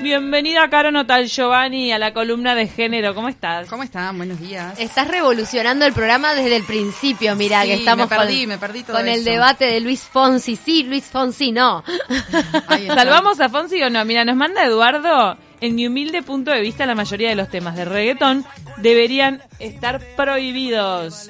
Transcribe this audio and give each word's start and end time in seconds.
Bienvenida, 0.00 0.70
Caro 0.70 0.92
Notal 0.92 1.26
Giovanni, 1.26 1.90
a 1.92 1.98
la 1.98 2.12
columna 2.12 2.54
de 2.54 2.68
género. 2.68 3.14
¿Cómo 3.16 3.28
estás? 3.28 3.68
¿Cómo 3.68 3.82
están? 3.82 4.16
Buenos 4.16 4.38
días. 4.40 4.78
Estás 4.78 5.08
revolucionando 5.08 5.84
el 5.86 5.92
programa 5.92 6.34
desde 6.34 6.54
el 6.54 6.62
principio, 6.62 7.34
mira, 7.34 7.62
Sí, 7.62 7.68
que 7.68 7.74
estamos 7.74 8.08
me 8.08 8.16
perdí, 8.16 8.40
con, 8.42 8.48
me 8.48 8.58
perdí 8.58 8.82
todo 8.84 8.96
con 8.96 9.08
el 9.08 9.20
eso. 9.20 9.30
debate 9.30 9.64
de 9.64 9.80
Luis 9.80 10.02
Fonsi. 10.02 10.54
Sí, 10.54 10.84
Luis 10.84 11.04
Fonsi, 11.04 11.50
no. 11.50 11.82
¿Salvamos 12.94 13.40
a 13.40 13.48
Fonsi 13.48 13.82
o 13.82 13.90
no? 13.90 14.04
Mira, 14.04 14.24
nos 14.24 14.36
manda 14.36 14.64
Eduardo. 14.64 15.36
En 15.60 15.74
mi 15.74 15.88
humilde 15.88 16.22
punto 16.22 16.52
de 16.52 16.60
vista, 16.60 16.86
la 16.86 16.94
mayoría 16.94 17.30
de 17.30 17.34
los 17.34 17.48
temas 17.48 17.74
de 17.74 17.84
reggaetón 17.84 18.44
deberían 18.76 19.42
estar 19.58 20.00
prohibidos. 20.16 21.28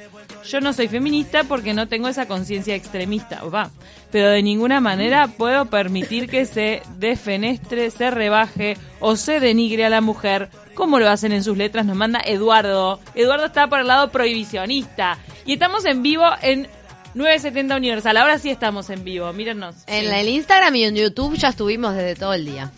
Yo 0.48 0.62
no 0.62 0.72
soy 0.72 0.88
feminista 0.88 1.44
porque 1.44 1.74
no 1.74 1.88
tengo 1.88 2.08
esa 2.08 2.26
conciencia 2.26 2.74
extremista, 2.74 3.44
va. 3.44 3.70
Pero 4.10 4.30
de 4.30 4.42
ninguna 4.42 4.80
manera 4.80 5.28
puedo 5.28 5.66
permitir 5.66 6.28
que 6.28 6.46
se 6.46 6.82
defenestre, 6.96 7.90
se 7.90 8.10
rebaje 8.10 8.78
o 8.98 9.16
se 9.16 9.40
denigre 9.40 9.84
a 9.84 9.90
la 9.90 10.00
mujer 10.00 10.48
como 10.74 10.98
lo 11.00 11.10
hacen 11.10 11.32
en 11.32 11.44
sus 11.44 11.58
letras. 11.58 11.84
Nos 11.84 11.96
manda 11.96 12.20
Eduardo. 12.24 12.98
Eduardo 13.14 13.46
está 13.46 13.66
por 13.66 13.80
el 13.80 13.88
lado 13.88 14.10
prohibicionista. 14.10 15.18
Y 15.44 15.54
estamos 15.54 15.84
en 15.84 16.02
vivo 16.02 16.24
en 16.40 16.66
970 17.14 17.76
Universal. 17.76 18.16
Ahora 18.16 18.38
sí 18.38 18.48
estamos 18.48 18.88
en 18.88 19.04
vivo, 19.04 19.30
mírennos. 19.34 19.74
En 19.86 20.10
el 20.12 20.28
Instagram 20.28 20.74
y 20.76 20.84
en 20.84 20.94
YouTube 20.94 21.36
ya 21.36 21.48
estuvimos 21.48 21.94
desde 21.94 22.14
todo 22.14 22.32
el 22.32 22.46
día. 22.46 22.70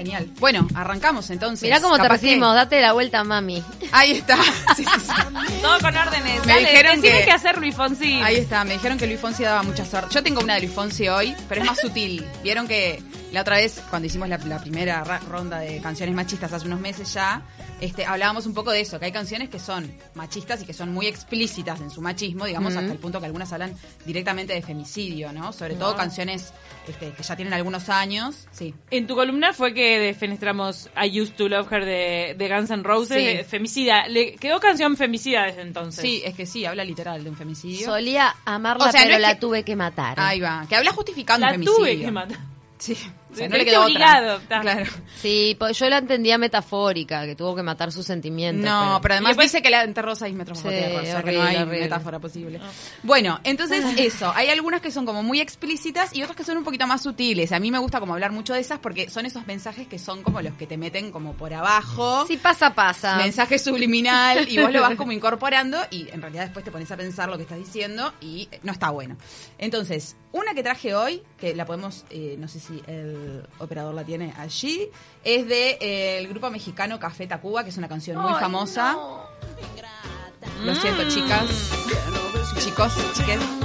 Genial. 0.00 0.30
Bueno, 0.40 0.66
arrancamos 0.74 1.28
entonces. 1.28 1.64
Mirá 1.64 1.78
cómo 1.82 1.96
te 1.96 2.02
que- 2.04 2.08
recibimos, 2.08 2.54
date 2.54 2.80
la 2.80 2.92
vuelta, 2.94 3.22
mami. 3.22 3.62
Ahí 3.92 4.12
está. 4.12 4.36
Sí, 4.76 4.84
sí, 4.84 5.00
sí. 5.00 5.12
Todo 5.60 5.78
con 5.80 5.94
órdenes. 5.94 6.40
Me 6.46 6.52
Dale, 6.54 6.70
dijeron 6.70 7.02
que- 7.02 7.22
qué 7.26 7.30
hacer, 7.32 7.58
Luis 7.58 7.74
Fonsi. 7.74 8.14
Ahí 8.22 8.36
está. 8.36 8.64
Me 8.64 8.72
dijeron 8.74 8.96
que 8.96 9.06
Luis 9.06 9.20
Fonsi 9.20 9.42
daba 9.42 9.62
mucha 9.62 9.84
suerte. 9.84 10.14
Yo 10.14 10.22
tengo 10.22 10.40
una 10.40 10.54
de 10.54 10.60
Luis 10.60 10.72
Fonsi 10.72 11.08
hoy, 11.08 11.34
pero 11.48 11.60
es 11.60 11.66
más 11.66 11.78
sutil. 11.80 12.24
Vieron 12.42 12.66
que 12.66 13.02
la 13.32 13.42
otra 13.42 13.56
vez, 13.56 13.82
cuando 13.90 14.06
hicimos 14.06 14.28
la, 14.30 14.38
la 14.38 14.58
primera 14.58 15.04
ra- 15.04 15.20
ronda 15.28 15.58
de 15.58 15.80
canciones 15.82 16.14
machistas 16.14 16.50
hace 16.52 16.66
unos 16.66 16.80
meses 16.80 17.12
ya, 17.12 17.42
este, 17.80 18.04
hablábamos 18.04 18.46
un 18.46 18.54
poco 18.54 18.70
de 18.70 18.80
eso, 18.80 18.98
que 18.98 19.06
hay 19.06 19.12
canciones 19.12 19.48
que 19.48 19.58
son 19.58 19.90
machistas 20.14 20.62
y 20.62 20.66
que 20.66 20.72
son 20.72 20.92
muy 20.92 21.06
explícitas 21.06 21.80
en 21.80 21.90
su 21.90 22.00
machismo, 22.00 22.44
digamos, 22.44 22.76
hasta 22.76 22.92
el 22.92 22.98
punto 22.98 23.20
que 23.20 23.26
algunas 23.26 23.52
hablan 23.52 23.74
directamente 24.04 24.52
de 24.52 24.62
femicidio, 24.62 25.32
¿no? 25.32 25.52
Sobre 25.52 25.74
todo 25.74 25.96
canciones 25.96 26.52
este, 26.86 27.10
que 27.12 27.22
ya 27.22 27.36
tienen 27.36 27.54
algunos 27.54 27.88
años. 27.88 28.46
Sí. 28.52 28.74
En 28.90 29.06
tu 29.06 29.14
columna 29.14 29.52
fue 29.52 29.72
que 29.74 29.98
defenestramos 29.98 30.88
I 31.00 31.20
Used 31.20 31.34
to 31.34 31.48
Love 31.48 31.72
Her 31.72 31.84
de, 31.84 32.34
de 32.38 32.48
Guns 32.48 32.70
N' 32.70 32.82
Roses, 32.82 33.16
Sí. 33.16 33.36
de 33.38 33.44
femicida. 33.44 34.06
Le 34.08 34.34
quedó 34.36 34.60
canción 34.60 34.96
femicida 34.96 35.44
desde 35.46 35.62
entonces. 35.62 36.02
Sí, 36.02 36.22
es 36.24 36.34
que 36.34 36.46
sí, 36.46 36.64
habla 36.64 36.84
literal 36.84 37.22
de 37.24 37.30
un 37.30 37.36
femicidio. 37.36 37.86
Solía 37.86 38.34
amarla, 38.44 38.86
O 38.86 38.90
sea, 38.92 39.00
no 39.02 39.06
pero 39.06 39.18
la 39.18 39.34
que- 39.34 39.40
tuve 39.40 39.62
que 39.64 39.76
matar. 39.76 40.18
Ahí 40.20 40.40
va. 40.40 40.66
Que 40.68 40.76
habla 40.76 40.92
justificando 40.92 41.46
La 41.46 41.52
un 41.52 41.54
femicidio. 41.54 41.76
tuve 41.78 42.00
que 42.00 42.10
matar. 42.10 42.38
Sí. 42.78 42.96
O 43.32 43.34
sea, 43.36 43.44
Te 43.46 43.48
no 43.50 43.56
le 43.58 43.64
quedó 43.64 43.84
obligado, 43.84 44.36
otra. 44.38 44.60
Claro. 44.60 44.90
Sí, 45.20 45.56
pues 45.58 45.78
yo 45.78 45.88
la 45.88 45.98
entendía 45.98 46.36
metafórica, 46.38 47.24
que 47.26 47.36
tuvo 47.36 47.54
que 47.54 47.62
matar 47.62 47.92
sus 47.92 48.04
sentimientos. 48.06 48.64
No, 48.64 48.98
pero 49.02 49.14
además 49.14 49.30
después- 49.30 49.52
dice 49.52 49.62
que 49.62 49.70
la 49.70 49.84
enterró 49.84 50.16
seis 50.16 50.34
metros 50.34 50.58
bajo 50.62 50.70
Sí, 50.70 50.76
tierra, 50.76 51.02
o 51.02 51.04
sea 51.04 51.22
que 51.22 51.32
no 51.32 51.42
hay 51.42 51.56
horrible. 51.56 51.80
metáfora 51.82 52.18
posible. 52.18 52.60
Bueno, 53.02 53.38
entonces 53.44 53.84
eso, 53.98 54.32
hay 54.34 54.48
algunas 54.48 54.80
que 54.80 54.90
son 54.90 55.06
como 55.06 55.22
muy 55.22 55.40
explícitas 55.40 56.14
y 56.14 56.22
otras 56.22 56.36
que 56.36 56.44
son 56.44 56.58
un 56.58 56.64
poquito 56.64 56.86
más 56.86 57.02
sutiles. 57.02 57.52
A 57.52 57.60
mí 57.60 57.70
me 57.70 57.78
gusta 57.78 58.00
como 58.00 58.14
hablar 58.14 58.32
mucho 58.32 58.52
de 58.54 58.60
esas 58.60 58.78
porque 58.80 59.08
son 59.10 59.26
esos 59.26 59.46
mensajes 59.46 59.86
que 59.86 59.98
son 59.98 60.22
como 60.22 60.40
los 60.42 60.54
que 60.54 60.66
te 60.66 60.76
meten 60.76 61.12
como 61.12 61.34
por 61.34 61.54
abajo. 61.54 62.26
Si 62.26 62.36
pasa, 62.36 62.74
pasa. 62.74 63.16
Mensaje 63.16 63.58
subliminal 63.58 64.48
y 64.48 64.58
vos 64.58 64.72
lo 64.72 64.80
vas 64.82 64.96
como 64.96 65.12
incorporando 65.20 65.78
y 65.90 66.08
en 66.10 66.20
realidad 66.20 66.44
después 66.44 66.64
te 66.64 66.70
pones 66.70 66.90
a 66.90 66.96
pensar 66.96 67.28
lo 67.28 67.36
que 67.36 67.42
estás 67.44 67.58
diciendo 67.58 68.12
y 68.20 68.48
no 68.62 68.72
está 68.72 68.90
bueno. 68.90 69.16
Entonces, 69.58 70.16
una 70.32 70.54
que 70.54 70.62
traje 70.62 70.94
hoy, 70.94 71.22
que 71.38 71.54
la 71.54 71.64
podemos, 71.66 72.04
eh, 72.10 72.36
no 72.38 72.48
sé 72.48 72.60
si 72.60 72.82
el 72.86 73.19
operador 73.58 73.94
la 73.94 74.04
tiene 74.04 74.34
allí, 74.36 74.88
es 75.24 75.46
de 75.46 75.78
eh, 75.80 76.18
el 76.18 76.28
grupo 76.28 76.50
mexicano 76.50 76.98
Café 76.98 77.26
Tacuba, 77.26 77.64
que 77.64 77.70
es 77.70 77.76
una 77.76 77.88
canción 77.88 78.18
muy 78.18 78.32
famosa. 78.34 78.96
Lo 80.64 80.74
siento, 80.74 81.08
chicas, 81.08 81.46
chicos, 82.58 82.92
chiques. 83.14 83.59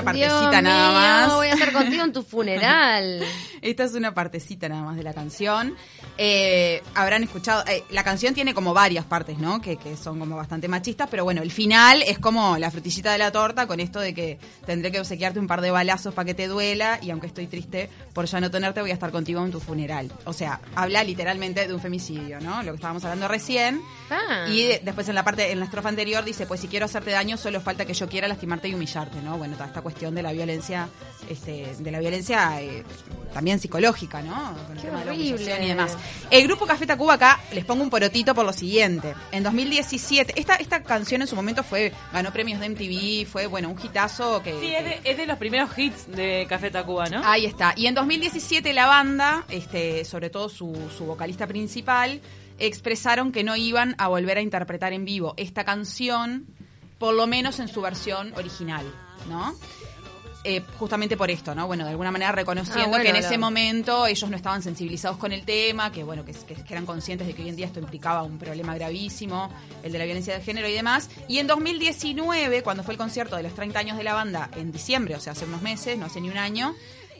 Una 0.00 0.12
Dios 0.12 0.32
partecita 0.32 0.62
nada 0.62 0.88
mío, 0.88 0.98
más. 1.28 1.34
voy 1.34 1.46
a 1.48 1.52
estar 1.54 1.72
contigo 1.72 2.04
en 2.04 2.12
tu 2.12 2.22
funeral. 2.24 3.22
Esta 3.62 3.84
es 3.84 3.94
una 3.94 4.12
partecita 4.14 4.68
nada 4.68 4.82
más 4.82 4.96
de 4.96 5.02
la 5.02 5.14
canción. 5.14 5.74
Eh, 6.18 6.82
habrán 6.94 7.22
escuchado, 7.24 7.64
eh, 7.66 7.82
la 7.90 8.04
canción 8.04 8.34
tiene 8.34 8.54
como 8.54 8.74
varias 8.74 9.04
partes, 9.04 9.38
¿no? 9.38 9.60
Que, 9.60 9.76
que 9.76 9.96
son 9.96 10.18
como 10.18 10.36
bastante 10.36 10.68
machistas, 10.68 11.08
pero 11.10 11.24
bueno, 11.24 11.42
el 11.42 11.50
final 11.50 12.02
es 12.02 12.18
como 12.18 12.56
la 12.58 12.70
frutillita 12.70 13.10
de 13.12 13.18
la 13.18 13.32
torta 13.32 13.66
con 13.66 13.80
esto 13.80 14.00
de 14.00 14.14
que 14.14 14.38
tendré 14.66 14.92
que 14.92 15.00
obsequiarte 15.00 15.38
un 15.40 15.46
par 15.46 15.60
de 15.60 15.70
balazos 15.70 16.14
para 16.14 16.26
que 16.26 16.34
te 16.34 16.46
duela 16.46 16.98
y 17.02 17.10
aunque 17.10 17.26
estoy 17.26 17.46
triste 17.46 17.88
por 18.12 18.26
ya 18.26 18.40
no 18.40 18.50
tenerte, 18.50 18.80
voy 18.80 18.90
a 18.90 18.94
estar 18.94 19.10
contigo 19.10 19.44
en 19.44 19.50
tu 19.50 19.60
funeral. 19.60 20.10
O 20.24 20.32
sea, 20.32 20.60
habla 20.76 21.02
literalmente 21.02 21.66
de 21.66 21.74
un 21.74 21.80
femicidio, 21.80 22.40
¿no? 22.40 22.62
Lo 22.62 22.72
que 22.72 22.76
estábamos 22.76 23.02
hablando 23.04 23.26
recién. 23.28 23.80
Ah. 24.10 24.46
Y 24.48 24.62
de- 24.64 24.80
después 24.84 25.08
en 25.08 25.14
la 25.14 25.24
parte, 25.24 25.50
en 25.52 25.58
la 25.58 25.64
estrofa 25.64 25.88
anterior 25.88 26.22
dice, 26.24 26.46
pues 26.46 26.60
si 26.60 26.68
quiero 26.68 26.86
hacerte 26.86 27.10
daño, 27.10 27.36
solo 27.36 27.60
falta 27.60 27.84
que 27.84 27.94
yo 27.94 28.08
quiera 28.08 28.28
lastimarte 28.28 28.68
y 28.68 28.74
humillarte, 28.74 29.20
¿no? 29.22 29.36
Bueno, 29.38 29.54
toda 29.54 29.66
esta 29.66 29.82
cuestión 29.84 30.16
de 30.16 30.22
la 30.22 30.32
violencia, 30.32 30.88
este, 31.28 31.76
de 31.78 31.90
la 31.92 32.00
violencia 32.00 32.60
eh, 32.60 32.82
también 33.32 33.60
psicológica, 33.60 34.20
¿no? 34.22 34.56
Con 34.66 34.76
el 34.76 34.82
Qué 34.82 34.88
de 34.88 34.92
la 34.92 35.12
horrible. 35.12 35.64
y 35.64 35.68
demás. 35.68 35.96
El 36.30 36.42
grupo 36.48 36.66
Café 36.66 36.86
Tacuba 36.86 37.14
acá 37.14 37.40
les 37.52 37.64
pongo 37.64 37.84
un 37.84 37.90
porotito 37.90 38.34
por 38.34 38.44
lo 38.44 38.52
siguiente. 38.52 39.14
En 39.30 39.44
2017, 39.44 40.34
esta, 40.40 40.56
esta 40.56 40.82
canción 40.82 41.22
en 41.22 41.28
su 41.28 41.36
momento 41.36 41.62
fue, 41.62 41.92
ganó 42.12 42.32
premios 42.32 42.58
de 42.58 42.68
MTV, 42.70 43.30
fue, 43.30 43.46
bueno, 43.46 43.70
un 43.70 43.78
hitazo 43.80 44.42
que... 44.42 44.58
Sí, 44.58 44.74
es 44.74 44.84
de, 44.84 45.00
es 45.04 45.16
de 45.16 45.26
los 45.26 45.38
primeros 45.38 45.70
hits 45.78 46.10
de 46.10 46.46
Café 46.48 46.72
Tacuba, 46.72 47.08
¿no? 47.08 47.22
Ahí 47.24 47.46
está. 47.46 47.74
Y 47.76 47.86
en 47.86 47.94
2017 47.94 48.72
la 48.72 48.86
banda, 48.86 49.44
este, 49.50 50.04
sobre 50.04 50.30
todo 50.30 50.48
su, 50.48 50.74
su 50.96 51.04
vocalista 51.04 51.46
principal, 51.46 52.20
expresaron 52.58 53.32
que 53.32 53.44
no 53.44 53.56
iban 53.56 53.94
a 53.98 54.08
volver 54.08 54.38
a 54.38 54.40
interpretar 54.40 54.92
en 54.92 55.04
vivo 55.04 55.34
esta 55.36 55.64
canción, 55.64 56.46
por 56.98 57.14
lo 57.14 57.26
menos 57.26 57.58
en 57.60 57.68
su 57.68 57.80
versión 57.80 58.32
original, 58.36 58.86
¿no? 59.28 59.54
Eh, 60.46 60.62
justamente 60.78 61.16
por 61.16 61.30
esto, 61.30 61.54
¿no? 61.54 61.66
Bueno, 61.66 61.84
de 61.84 61.90
alguna 61.90 62.10
manera 62.10 62.30
reconociendo 62.30 62.84
Ah, 62.84 62.88
bueno, 62.88 63.02
que 63.02 63.10
en 63.10 63.16
ese 63.16 63.38
momento 63.38 64.06
ellos 64.06 64.28
no 64.28 64.36
estaban 64.36 64.60
sensibilizados 64.60 65.16
con 65.16 65.32
el 65.32 65.42
tema, 65.42 65.90
que 65.90 66.04
bueno, 66.04 66.22
que 66.22 66.34
eran 66.68 66.84
conscientes 66.84 67.26
de 67.26 67.32
que 67.32 67.42
hoy 67.42 67.48
en 67.48 67.56
día 67.56 67.64
esto 67.64 67.80
implicaba 67.80 68.22
un 68.22 68.38
problema 68.38 68.74
gravísimo, 68.74 69.48
el 69.82 69.90
de 69.90 69.98
la 69.98 70.04
violencia 70.04 70.34
de 70.34 70.44
género 70.44 70.68
y 70.68 70.74
demás. 70.74 71.08
Y 71.28 71.38
en 71.38 71.46
2019, 71.46 72.62
cuando 72.62 72.82
fue 72.82 72.92
el 72.92 72.98
concierto 72.98 73.36
de 73.36 73.42
los 73.42 73.54
30 73.54 73.78
años 73.78 73.96
de 73.96 74.04
la 74.04 74.12
banda, 74.12 74.50
en 74.54 74.70
diciembre, 74.70 75.16
o 75.16 75.20
sea, 75.20 75.32
hace 75.32 75.46
unos 75.46 75.62
meses, 75.62 75.96
no 75.96 76.04
hace 76.04 76.20
ni 76.20 76.28
un 76.28 76.36
año, 76.36 76.74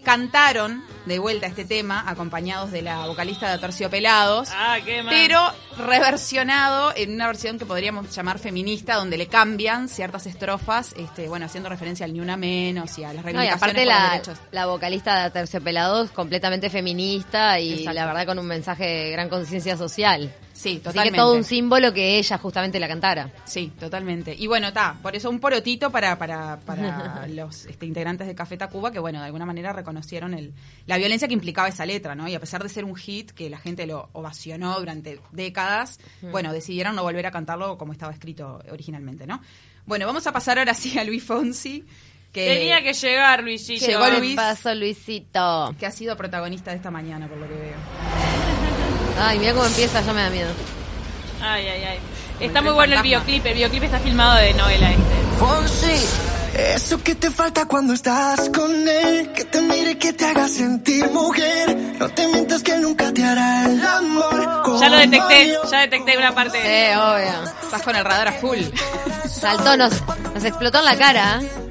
cantaron 0.05 0.85
de 1.07 1.19
vuelta 1.19 1.47
este 1.47 1.65
tema, 1.65 2.05
acompañados 2.07 2.71
de 2.71 2.81
la 2.83 3.07
vocalista 3.07 3.51
de 3.51 3.59
Terciopelados. 3.59 4.49
Ah, 4.53 4.79
qué 4.85 5.03
mal. 5.03 5.15
Pero 5.15 5.41
reversionado 5.77 6.93
en 6.97 7.15
una 7.15 7.27
versión 7.27 7.59
que 7.59 7.67
podríamos 7.67 8.15
llamar 8.15 8.39
feminista, 8.39 8.95
donde 8.95 9.17
le 9.19 9.27
cambian 9.27 9.89
ciertas 9.89 10.27
estrofas, 10.27 10.95
este, 10.97 11.29
bueno, 11.29 11.47
haciendo 11.47 11.69
referencia 11.69 12.07
al 12.07 12.13
ni 12.13 12.21
una 12.21 12.37
menos 12.37 12.97
y 12.99 13.05
a 13.05 13.13
las 13.13 13.17
No, 13.25 13.31
y 13.31 13.35
reivindicaciones 13.35 13.63
aparte 13.63 13.85
por 13.85 13.93
los 13.93 14.03
la, 14.03 14.11
derechos. 14.13 14.39
la 14.53 14.67
vocalista 14.67 15.25
de 15.25 15.31
Terciopelados 15.31 16.11
completamente 16.11 16.71
feminista 16.71 17.59
y 17.59 17.73
Exacto. 17.73 17.93
la 17.95 18.07
verdad 18.07 18.27
con 18.27 18.39
un 18.39 18.47
mensaje 18.47 18.85
de 18.85 19.11
gran 19.11 19.29
conciencia 19.29 19.77
social. 19.77 20.33
Sí, 20.55 20.71
Así 20.71 20.79
totalmente. 20.79 21.11
que 21.11 21.17
todo 21.17 21.35
un 21.35 21.43
símbolo 21.43 21.93
que 21.93 22.17
ella 22.17 22.39
justamente 22.39 22.79
la 22.79 22.87
cantara. 22.87 23.31
Sí, 23.45 23.73
totalmente. 23.79 24.35
Y 24.39 24.47
bueno, 24.47 24.69
está, 24.69 24.97
por 25.03 25.17
eso 25.17 25.29
un 25.29 25.41
porotito 25.41 25.91
para, 25.91 26.17
para, 26.17 26.61
para 26.61 27.27
los 27.29 27.67
este, 27.67 27.87
integrantes 27.87 28.29
de 28.29 28.37
Café 28.37 28.57
Tacuba 28.57 28.93
que, 28.93 29.01
bueno, 29.01 29.19
de 29.19 29.27
alguna 29.27 29.47
manera 29.47 29.73
reconocieron 29.73 30.33
el, 30.33 30.55
la 30.87 30.97
violencia 30.97 31.27
que 31.27 31.35
implicaba 31.35 31.69
esa 31.69 31.85
letra, 31.85 32.15
¿no? 32.15 32.29
Y 32.29 32.37
a 32.37 32.41
pesar 32.41 32.63
de 32.63 32.69
ser 32.69 32.85
un 32.85 32.95
hit 32.95 33.33
que 33.33 33.51
la 33.51 33.59
gente 33.59 33.85
lo 33.87 34.09
ovacionó 34.13 34.79
durante 34.79 35.21
décadas, 35.33 35.99
bueno, 36.23 36.53
decidieron 36.53 36.95
no 36.95 37.03
volver 37.03 37.27
a 37.27 37.33
cantarlo 37.33 37.77
como 37.77 37.93
estaba 37.93 38.13
escrito 38.13 38.63
originalmente, 38.71 39.27
¿no? 39.27 39.43
Bueno, 39.87 40.07
vamos 40.07 40.27
a 40.27 40.33
pasar 40.33 40.59
ahora 40.59 40.73
sí 40.73 40.97
a 40.99 41.05
Luis 41.05 41.25
Fonsi, 41.25 41.85
que, 42.33 42.49
Tenía 42.49 42.83
que 42.83 42.93
llegar, 42.95 43.45
Luisito. 43.45 43.87
Llegó 43.87 44.07
¿Qué 44.07 44.19
Luis. 44.19 44.35
pasó, 44.35 44.75
Luisito? 44.75 45.73
que 45.79 45.87
ha 45.87 45.93
sido 45.93 46.17
protagonista 46.17 46.73
de 46.73 46.79
esta 46.79 46.91
mañana, 46.91 47.29
por 47.29 47.39
lo 47.39 47.47
que 47.47 47.55
veo. 47.55 48.54
Ay, 49.19 49.39
mira 49.39 49.53
cómo 49.53 49.67
empieza, 49.67 50.01
ya 50.01 50.13
me 50.13 50.23
da 50.23 50.31
miedo. 50.31 50.51
Ay, 51.41 51.69
ay, 51.69 51.85
ay. 51.85 51.99
Está 52.41 52.63
muy 52.63 52.73
bueno 52.73 52.97
el 52.97 53.03
videoclip. 53.03 53.47
El 53.47 53.55
videoclip 53.55 53.85
está 53.85 53.99
filmado 54.01 54.37
de 54.37 54.55
novela 54.55 54.91
este. 54.91 55.15
Fonsi, 55.39 56.07
eso 56.57 57.03
que 57.03 57.15
te 57.15 57.31
falta 57.31 57.67
cuando 57.67 57.93
estás 57.93 58.49
con 58.51 58.89
él, 58.89 59.33
que 59.33 59.45
te 59.45 59.61
mire 59.61 59.93
y 59.93 59.95
que 59.97 60.13
te 60.13 60.25
haga 60.25 60.49
sentir 60.49 61.09
mujer. 61.11 61.77
No 61.99 62.09
te 62.09 62.27
mientas 62.29 62.63
que 62.63 62.77
nunca 62.79 63.13
te 63.13 63.25
hará 63.25 63.67
el 63.67 63.85
amor. 63.85 64.81
Ya 64.81 64.89
lo 64.89 64.97
detecté, 64.97 65.57
ya 65.71 65.81
detecté 65.81 66.19
una 66.19 66.35
parte. 66.35 66.59
Sí, 66.61 66.97
obvio. 66.99 67.51
Estás 67.63 67.83
con 67.83 67.97
el 67.97 68.05
radar 68.05 68.29
a 68.29 68.33
full. 68.33 68.59
Saltó, 69.29 69.77
nos, 69.77 69.93
nos 70.35 70.45
explotó 70.45 70.79
en 70.79 70.85
la 70.85 70.97
cara. 70.97 71.41
¿eh? 71.41 71.64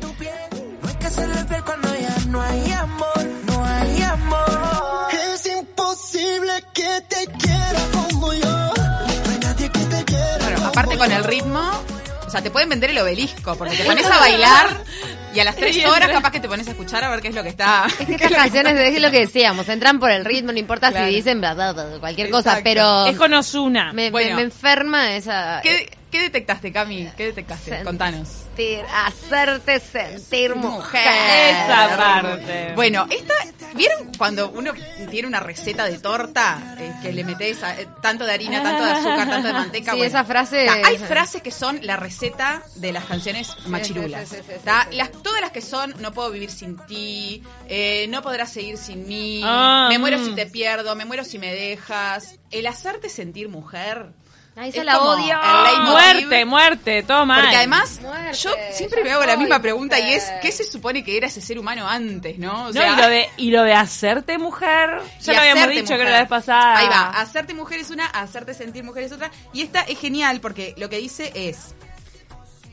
Bueno, 10.41 10.67
aparte 10.67 10.97
con 10.97 11.11
el 11.11 11.23
ritmo, 11.23 11.61
o 12.25 12.29
sea, 12.29 12.41
te 12.41 12.51
pueden 12.51 12.69
vender 12.69 12.89
el 12.89 12.97
obelisco, 12.97 13.55
porque 13.55 13.75
te 13.77 13.83
pones 13.85 14.05
a 14.05 14.19
bailar 14.19 14.83
y 15.33 15.39
a 15.39 15.43
las 15.45 15.55
tres 15.55 15.83
horas 15.85 16.09
capaz 16.09 16.31
que 16.31 16.39
te 16.39 16.47
pones 16.47 16.67
a 16.67 16.71
escuchar 16.71 17.03
a 17.03 17.09
ver 17.09 17.21
qué 17.21 17.29
es 17.29 17.35
lo 17.35 17.41
que 17.43 17.49
está. 17.49 17.85
Es 17.99 18.05
que 18.05 18.13
estas 18.15 18.31
canciones 18.31 18.79
es 18.79 19.01
lo 19.01 19.09
que 19.11 19.19
decíamos, 19.21 19.67
entran 19.69 19.99
por 19.99 20.11
el 20.11 20.25
ritmo, 20.25 20.51
no 20.51 20.59
importa 20.59 20.91
Claro. 20.91 21.07
si 21.07 21.15
dicen 21.15 21.39
bla, 21.39 21.53
bla, 21.53 21.71
bla, 21.73 21.85
cualquier 21.99 22.29
cosa, 22.29 22.59
pero 22.63 23.05
Es 23.07 23.17
con 23.17 23.33
Ozuna. 23.33 23.93
me, 23.93 24.03
me- 24.05 24.11
Bueno. 24.11 24.35
me 24.35 24.41
enferma 24.43 25.15
esa... 25.15 25.61
¿Qué, 25.63 25.89
qué 26.11 26.21
detectaste, 26.21 26.71
Cami? 26.71 27.09
¿Qué 27.17 27.25
detectaste? 27.27 27.81
Contanos. 27.83 28.42
Sentir- 28.55 28.85
hacerte 28.93 29.79
sentir 29.79 30.55
mujer. 30.55 31.01
Esa 31.51 31.97
parte. 31.97 32.73
Bueno, 32.75 33.07
esta, 33.09 33.33
¿vieron 33.75 34.11
cuando 34.17 34.49
uno 34.51 34.71
tiene 35.09 35.27
una 35.27 35.39
receta 35.39 35.85
de 35.85 35.97
torta 35.99 36.75
eh, 36.79 36.93
que 37.01 37.11
le 37.11 37.23
metes 37.23 37.63
a- 37.63 37.79
eh, 37.79 37.87
tanto 38.01 38.25
de 38.25 38.33
harina, 38.33 38.61
tanto 38.63 38.83
de 38.85 38.91
azúcar, 38.91 39.29
tanto 39.29 39.47
de 39.47 39.53
manteca? 39.53 39.91
Sí, 39.91 39.97
Bueno, 39.97 40.09
esa 40.09 40.23
frase- 40.25 40.65
ta, 40.65 40.87
hay 40.87 40.97
frases 40.97 41.41
que 41.41 41.51
son 41.51 41.79
la 41.83 41.97
receta 41.97 42.63
de 42.75 42.91
las 42.91 43.05
canciones 43.05 43.55
machirulas. 43.67 44.29
sí, 44.29 44.35
sí, 44.37 44.41
sí, 44.47 44.53
sí, 44.55 44.59
ta. 44.63 44.87
sí. 44.89 44.95
Las, 44.97 45.11
todas 45.11 45.41
las 45.41 45.51
que 45.51 45.61
son 45.61 45.93
no 45.99 46.11
puedo 46.13 46.31
vivir 46.31 46.49
sin 46.51 46.77
ti, 46.85 47.43
eh, 47.67 48.07
no 48.09 48.21
podrás 48.21 48.51
seguir 48.51 48.77
sin 48.77 49.07
mí, 49.07 49.41
Ah, 49.43 49.87
me 49.89 49.97
muero 49.99 50.19
mm. 50.19 50.25
si 50.25 50.35
te 50.35 50.45
pierdo, 50.45 50.95
me 50.95 51.05
muero 51.05 51.23
si 51.23 51.39
me 51.39 51.53
dejas. 51.53 52.35
El 52.51 52.67
hacerte 52.67 53.09
sentir 53.09 53.49
mujer. 53.49 54.13
Ay, 54.55 54.69
esa 54.69 54.79
es 54.81 54.85
la 54.85 55.01
odio. 55.01 55.35
leitmotiv. 55.63 55.89
Muerte, 55.91 56.45
muerte, 56.45 57.03
todo 57.03 57.25
mal. 57.25 57.41
Porque 57.41 57.55
además, 57.57 57.99
Muerte, 58.01 58.37
yo 58.37 58.51
siempre 58.71 59.03
me 59.03 59.11
hago 59.11 59.25
la 59.25 59.35
misma 59.35 59.59
pregunta 59.61 59.99
y 59.99 60.13
es. 60.13 60.25
¿qué 60.41 60.51
se 60.51 60.63
supone 60.63 61.03
que 61.03 61.17
era 61.17 61.25
ese 61.27 61.41
ser 61.41 61.57
humano 61.57 61.87
antes, 61.89 62.37
no? 62.37 62.65
O 62.65 62.67
No, 62.67 62.73
sea, 62.73 62.91
y, 62.93 62.95
lo 62.95 63.07
de, 63.09 63.29
y 63.37 63.49
lo 63.51 63.63
de 63.63 63.73
hacerte 63.73 64.37
mujer, 64.37 65.01
ya 65.21 65.33
lo 65.33 65.39
habíamos 65.39 65.69
dicho 65.69 65.85
que 65.87 65.93
mujer. 65.93 66.01
era 66.01 66.11
la 66.11 66.19
vez 66.19 66.29
pasada. 66.29 66.77
Ahí 66.77 66.87
va, 66.87 67.09
hacerte 67.19 67.53
mujer 67.55 67.79
es 67.79 67.89
una, 67.89 68.05
hacerte 68.05 68.53
sentir 68.53 68.83
mujer 68.83 69.03
es 69.03 69.11
otra. 69.11 69.31
Y 69.53 69.63
esta 69.63 69.81
es 69.81 69.99
genial 69.99 70.39
porque 70.39 70.75
lo 70.77 70.87
que 70.87 70.97
dice 70.99 71.31
es, 71.33 71.73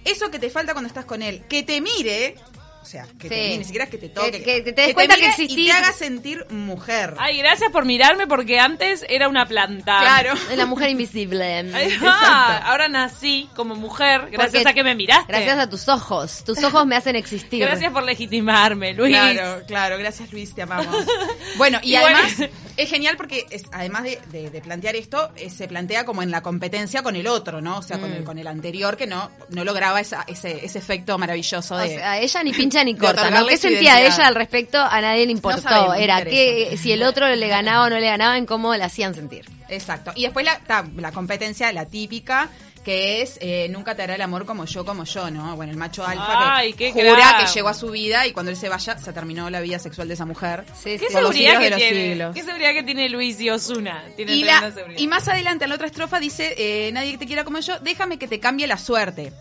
eso 0.05 0.31
que 0.31 0.39
te 0.39 0.51
falta 0.51 0.73
cuando 0.73 0.89
estás 0.89 1.07
con 1.07 1.23
él, 1.23 1.45
que 1.49 1.63
te 1.63 1.81
mire, 1.81 2.35
o 2.83 2.85
sea, 2.85 3.07
que 3.19 3.29
Sí. 3.29 3.59
ni 3.59 3.65
siquiera 3.65 3.87
que 3.87 3.99
te 3.99 4.09
toque, 4.09 4.43
Que- 4.43 4.63
te 4.63 4.73
des 4.73 4.95
cuenta 4.95 5.17
que 5.17 5.27
existís. 5.27 5.57
Y 5.59 5.67
te 5.67 5.73
haga 5.73 5.93
sentir 5.93 6.45
mujer. 6.51 7.15
Ay, 7.19 7.39
gracias 7.39 7.71
por 7.71 7.85
mirarme 7.85 8.27
porque 8.27 8.59
antes 8.59 9.05
era 9.09 9.29
una 9.29 9.47
planta. 9.47 9.99
claro. 10.01 10.33
La 10.57 10.67
mujer 10.67 10.91
invisible. 10.91 11.65
Va, 12.03 12.57
ahora 12.67 12.89
nací 12.89 13.49
como 13.55 13.75
mujer 13.77 14.29
gracias 14.31 14.63
Porque- 14.65 14.69
a 14.69 14.73
que 14.75 14.83
me 14.85 14.95
miraste. 14.95 15.27
Gracias 15.33 15.59
a 15.59 15.69
tus 15.69 15.89
ojos. 15.89 16.43
Tus 16.45 16.63
ojos 16.65 16.87
me 16.87 16.97
hacen 16.97 17.17
existir. 17.17 17.61
Gracias 17.61 17.93
por 17.93 18.03
legitimarme, 18.03 18.95
Luis. 18.95 19.15
Claro, 19.17 19.63
claro, 19.67 19.99
gracias 19.99 20.33
Luis, 20.33 20.55
te 20.55 20.63
amamos. 20.63 20.97
Bueno, 21.57 21.79
y, 21.83 21.93
Y 21.93 21.97
además 21.97 22.37
bueno. 22.39 22.53
es 22.77 22.89
genial 22.91 23.17
porque 23.17 23.47
es- 23.51 23.65
además 23.73 24.05
de, 24.05 24.19
de- 24.33 24.51
de 24.51 24.61
plantear 24.61 24.97
esto, 24.97 25.31
eh, 25.37 25.51
se 25.51 25.69
plantea 25.69 26.05
como 26.05 26.23
en 26.23 26.31
la 26.31 26.43
competencia 26.43 27.03
con 27.03 27.17
el 27.17 27.27
otro, 27.27 27.61
¿no? 27.61 27.79
O 27.79 27.83
sea, 27.83 27.97
Mm. 27.97 28.01
con, 28.01 28.13
el, 28.13 28.25
con 28.25 28.39
el 28.39 28.47
anterior 28.47 28.97
que 28.97 29.07
no, 29.07 29.31
no 29.51 29.65
lograba 29.65 30.01
esa- 30.01 30.25
ese, 30.27 30.65
ese 30.65 30.79
efecto 30.79 31.19
maravilloso 31.19 31.75
O 31.75 31.79
de... 31.79 31.89
sea, 31.89 32.19
ella 32.19 32.43
ni 32.43 32.53
pincha 32.53 32.83
ni 32.85 32.95
corta. 32.95 33.31
¿no? 33.31 33.47
¿Qué 33.47 33.57
sentía 33.57 33.95
identidad. 34.01 34.07
ella 34.19 34.27
al 34.29 34.35
respecto? 34.35 34.79
A 34.81 35.01
nadie 35.01 35.27
le 35.27 35.33
importó. 35.33 35.63
sabemos, 35.63 35.97
Era 35.99 36.25
que 36.25 36.77
si 36.81 36.93
el 36.93 37.03
otro 37.03 37.29
le 37.29 37.49
ganaba 37.49 37.85
o 37.87 37.91
no 37.91 37.99
le 37.99 38.07
ganaba, 38.07 38.37
en 38.39 38.47
cómo 38.47 38.75
la 38.77 38.87
hacían 38.87 39.15
sentir. 39.15 39.47
Exacto. 39.69 40.13
Y 40.17 40.23
después 40.23 40.45
la, 40.45 40.59
ta, 40.59 40.85
la 40.97 41.13
competencia, 41.13 41.73
la 41.73 41.87
típica, 41.87 42.49
que 42.85 43.21
es 43.21 43.37
eh, 43.43 43.69
nunca 43.71 43.95
te 43.95 44.03
hará 44.03 44.15
el 44.15 44.23
amor 44.23 44.47
como 44.47 44.65
yo, 44.65 44.85
como 44.87 45.05
yo, 45.05 45.31
¿no? 45.31 45.55
Bueno, 45.57 45.71
el 45.73 45.77
macho 45.79 46.05
alfa 46.07 46.57
Ay, 46.57 46.73
que 46.73 46.93
qué 46.93 47.11
jura 47.11 47.37
que 47.39 47.47
llegó 47.53 47.69
a 47.69 47.75
su 47.75 47.91
vida 47.91 48.27
y 48.27 48.33
cuando 48.33 48.51
él 48.51 48.57
se 48.57 48.69
vaya 48.71 48.97
se 48.99 49.13
terminó 49.13 49.51
la 49.51 49.61
vida 49.61 49.79
sexual 49.79 50.09
de 50.09 50.15
esa 50.15 50.25
mujer. 50.25 50.65
Sí, 50.75 50.97
¿Qué 50.99 51.07
sí. 51.09 51.13
Seguridad 51.13 51.59
que 51.59 51.65
de 51.65 51.71
los 51.71 51.79
tiene? 51.79 52.09
siglos. 52.11 52.35
¿Qué 52.35 52.43
seguridad 52.43 52.73
que 52.73 52.83
tiene 52.83 53.09
Luis 53.11 53.39
y 53.41 53.51
Osuna? 53.51 54.05
Tienen 54.17 54.35
Y, 54.35 54.45
la, 54.45 54.73
seguridad. 54.73 54.99
y 54.99 55.07
más 55.09 55.29
adelante 55.29 55.65
en 55.65 55.69
la 55.71 55.75
otra 55.77 55.87
estrofa 55.89 56.19
dice, 56.21 56.55
eh, 56.57 56.91
nadie 56.93 57.19
te 57.19 57.27
quiera 57.27 57.45
como 57.45 57.59
yo, 57.61 57.79
déjame 57.81 58.19
que 58.19 58.27
te 58.29 58.41
cambie 58.41 58.67
la 58.67 58.79
suerte. 58.79 59.33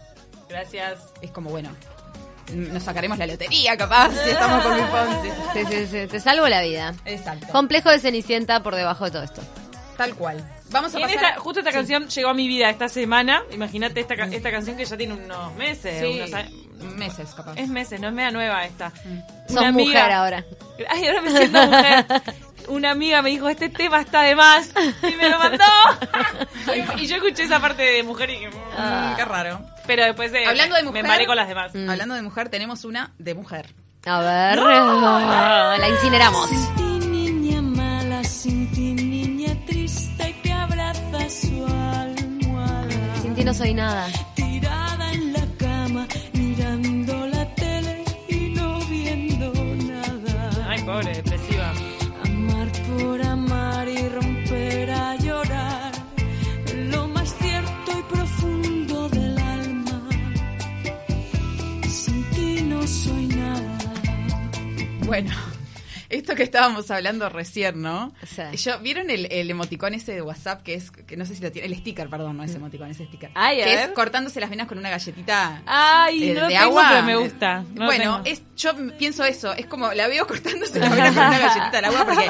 Gracias. 0.50 1.00
Es 1.22 1.32
como, 1.32 1.50
bueno, 1.50 1.70
nos 2.54 2.84
sacaremos 2.84 3.18
la 3.20 3.28
lotería 3.28 3.78
capaz 3.78 4.12
si 4.24 4.32
estamos 4.32 4.64
con 4.66 4.74
Luis 4.78 4.90
Fonsi. 4.90 5.30
Sí, 5.54 5.60
sí, 5.70 5.88
sí, 6.02 6.08
Te 6.08 6.20
salvo 6.20 6.48
la 6.48 6.62
vida. 6.62 6.94
Exacto. 7.06 7.48
Complejo 7.52 7.90
de 7.90 8.00
Cenicienta 8.00 8.62
por 8.64 8.76
debajo 8.76 9.06
de 9.06 9.12
todo 9.12 9.24
esto. 9.24 9.42
Tal 9.96 10.16
cual. 10.16 10.44
Vamos 10.72 10.94
a 10.96 11.00
pasar... 11.00 11.16
esta- 11.16 11.40
justo 11.40 11.60
esta 11.60 11.72
canción 11.72 12.08
llegó 12.08 12.30
a 12.30 12.34
mi 12.34 12.48
vida 12.48 12.70
esta 12.70 12.88
semana. 12.90 13.42
Imagínate 13.52 14.00
esta, 14.00 14.16
ca- 14.16 14.28
esta 14.32 14.52
canción 14.52 14.78
que 14.78 14.86
ya 14.86 14.98
tiene 14.98 15.14
unos 15.16 15.54
meses. 15.56 16.00
Sí, 16.00 16.20
unos 16.20 16.34
años. 16.34 16.52
meses 16.96 17.30
capaz. 17.36 17.54
Es 17.58 17.68
meses, 17.68 18.00
no 18.00 18.08
es 18.08 18.14
media 18.14 18.32
nueva 18.32 18.64
esta. 18.66 18.92
Sos 18.92 19.58
Una 19.58 19.68
amiga- 19.70 20.00
mujer 20.02 20.12
ahora. 20.12 20.46
Ay, 20.90 21.08
ahora 21.08 21.22
me 21.22 21.32
siento 21.32 21.66
mujer. 21.68 22.06
Una 22.68 22.92
amiga 22.92 23.22
me 23.24 23.32
dijo, 23.32 23.50
este 23.50 23.70
tema 23.70 24.00
está 24.00 24.22
de 24.22 24.36
más. 24.36 24.70
Y 25.02 25.16
me 25.16 25.28
lo 25.30 25.40
mandó. 25.40 25.64
y 26.98 27.08
yo 27.08 27.16
escuché 27.16 27.44
esa 27.44 27.60
parte 27.60 27.82
de 27.82 28.04
mujer 28.04 28.30
y 28.30 28.34
dije, 28.34 28.50
"Mm". 28.50 29.12
Mm, 29.12 29.16
qué 29.16 29.26
raro. 29.26 29.62
Pero 29.88 30.06
después 30.06 30.32
de, 30.32 30.46
Hablando 30.46 30.76
de 30.76 30.84
me 30.84 30.90
mujer- 30.90 31.06
embalé 31.06 31.26
con 31.26 31.36
las 31.36 31.48
demás. 31.48 31.72
Mm. 31.74 31.90
Hablando 31.90 32.14
de 32.16 32.22
mujer, 32.22 32.50
tenemos 32.50 32.84
una 32.86 33.12
de 33.18 33.34
mujer. 33.34 33.74
A 34.06 34.20
ver. 34.20 34.60
La 35.80 35.90
incineramos. 35.90 36.48
Ti 43.40 43.46
no 43.46 43.54
soy 43.54 43.74
nada. 43.74 44.08
Tirada 44.36 45.14
en 45.14 45.34
la 45.34 45.46
cama, 45.58 46.08
mirando 46.34 47.26
la 47.28 47.46
tele 47.56 48.04
y 48.28 48.50
no 48.58 48.80
viendo 48.92 49.54
nada. 49.94 50.66
Ay, 50.68 50.82
pobre, 50.84 51.12
depresiva. 51.16 51.72
Amar 52.26 52.68
por 52.88 53.22
amar 53.22 53.88
y 53.88 54.10
romper 54.10 54.92
a 54.92 55.16
llorar. 55.16 55.92
Lo 56.92 57.08
más 57.08 57.30
cierto 57.42 57.90
y 58.00 58.04
profundo 58.14 59.10
del 59.10 59.38
alma. 59.38 60.00
Sin 61.88 62.24
ti 62.32 62.62
no 62.64 62.86
soy 62.86 63.26
nada. 63.28 63.78
Bueno, 65.06 65.32
esto 66.10 66.36
que 66.36 66.44
estábamos 66.44 66.90
hablando 66.92 67.30
recién, 67.30 67.82
¿no? 67.82 68.14
Sí. 68.26 68.42
Yo, 68.58 68.80
¿Vieron 68.80 69.10
el, 69.10 69.32
el 69.32 69.50
emoticón 69.50 69.94
ese 69.94 70.14
de 70.14 70.22
WhatsApp 70.22 70.64
que 70.64 70.74
es, 70.74 70.92
que 70.92 71.16
no 71.16 71.26
sé 71.26 71.36
si 71.36 71.42
lo 71.44 71.52
tiene, 71.52 71.68
el 71.68 71.76
sticker, 71.76 72.10
perdón, 72.10 72.38
no 72.38 72.44
es 72.44 72.54
emoticón, 72.56 72.90
es 72.90 72.98
sticker. 72.98 73.30
Ay, 73.36 73.58
que 73.58 73.66
ver. 73.66 73.80
es 73.80 73.88
cortándose 73.90 74.40
las 74.40 74.50
venas 74.50 74.68
con 74.68 74.78
una 74.78 74.90
galletita 74.90 75.62
Ay, 75.66 76.32
eh, 76.32 76.34
no 76.34 76.42
lo 76.42 76.48
de 76.48 76.54
tengo, 76.54 76.64
agua. 76.66 76.88
pero 76.90 77.04
me 77.04 77.16
gusta. 77.16 77.64
No 77.76 77.86
bueno, 77.86 78.22
es, 78.26 78.42
yo 78.58 78.72
pienso 78.98 79.24
eso, 79.24 79.54
es 79.54 79.68
como, 79.68 79.94
la 79.94 80.08
veo 80.08 80.26
cortándose 80.28 80.80
las 80.80 80.92
venas 80.92 81.14
con 81.14 81.28
una 81.28 81.40
galletita 81.40 81.82
de 81.82 81.88
agua 81.88 82.06
porque 82.06 82.28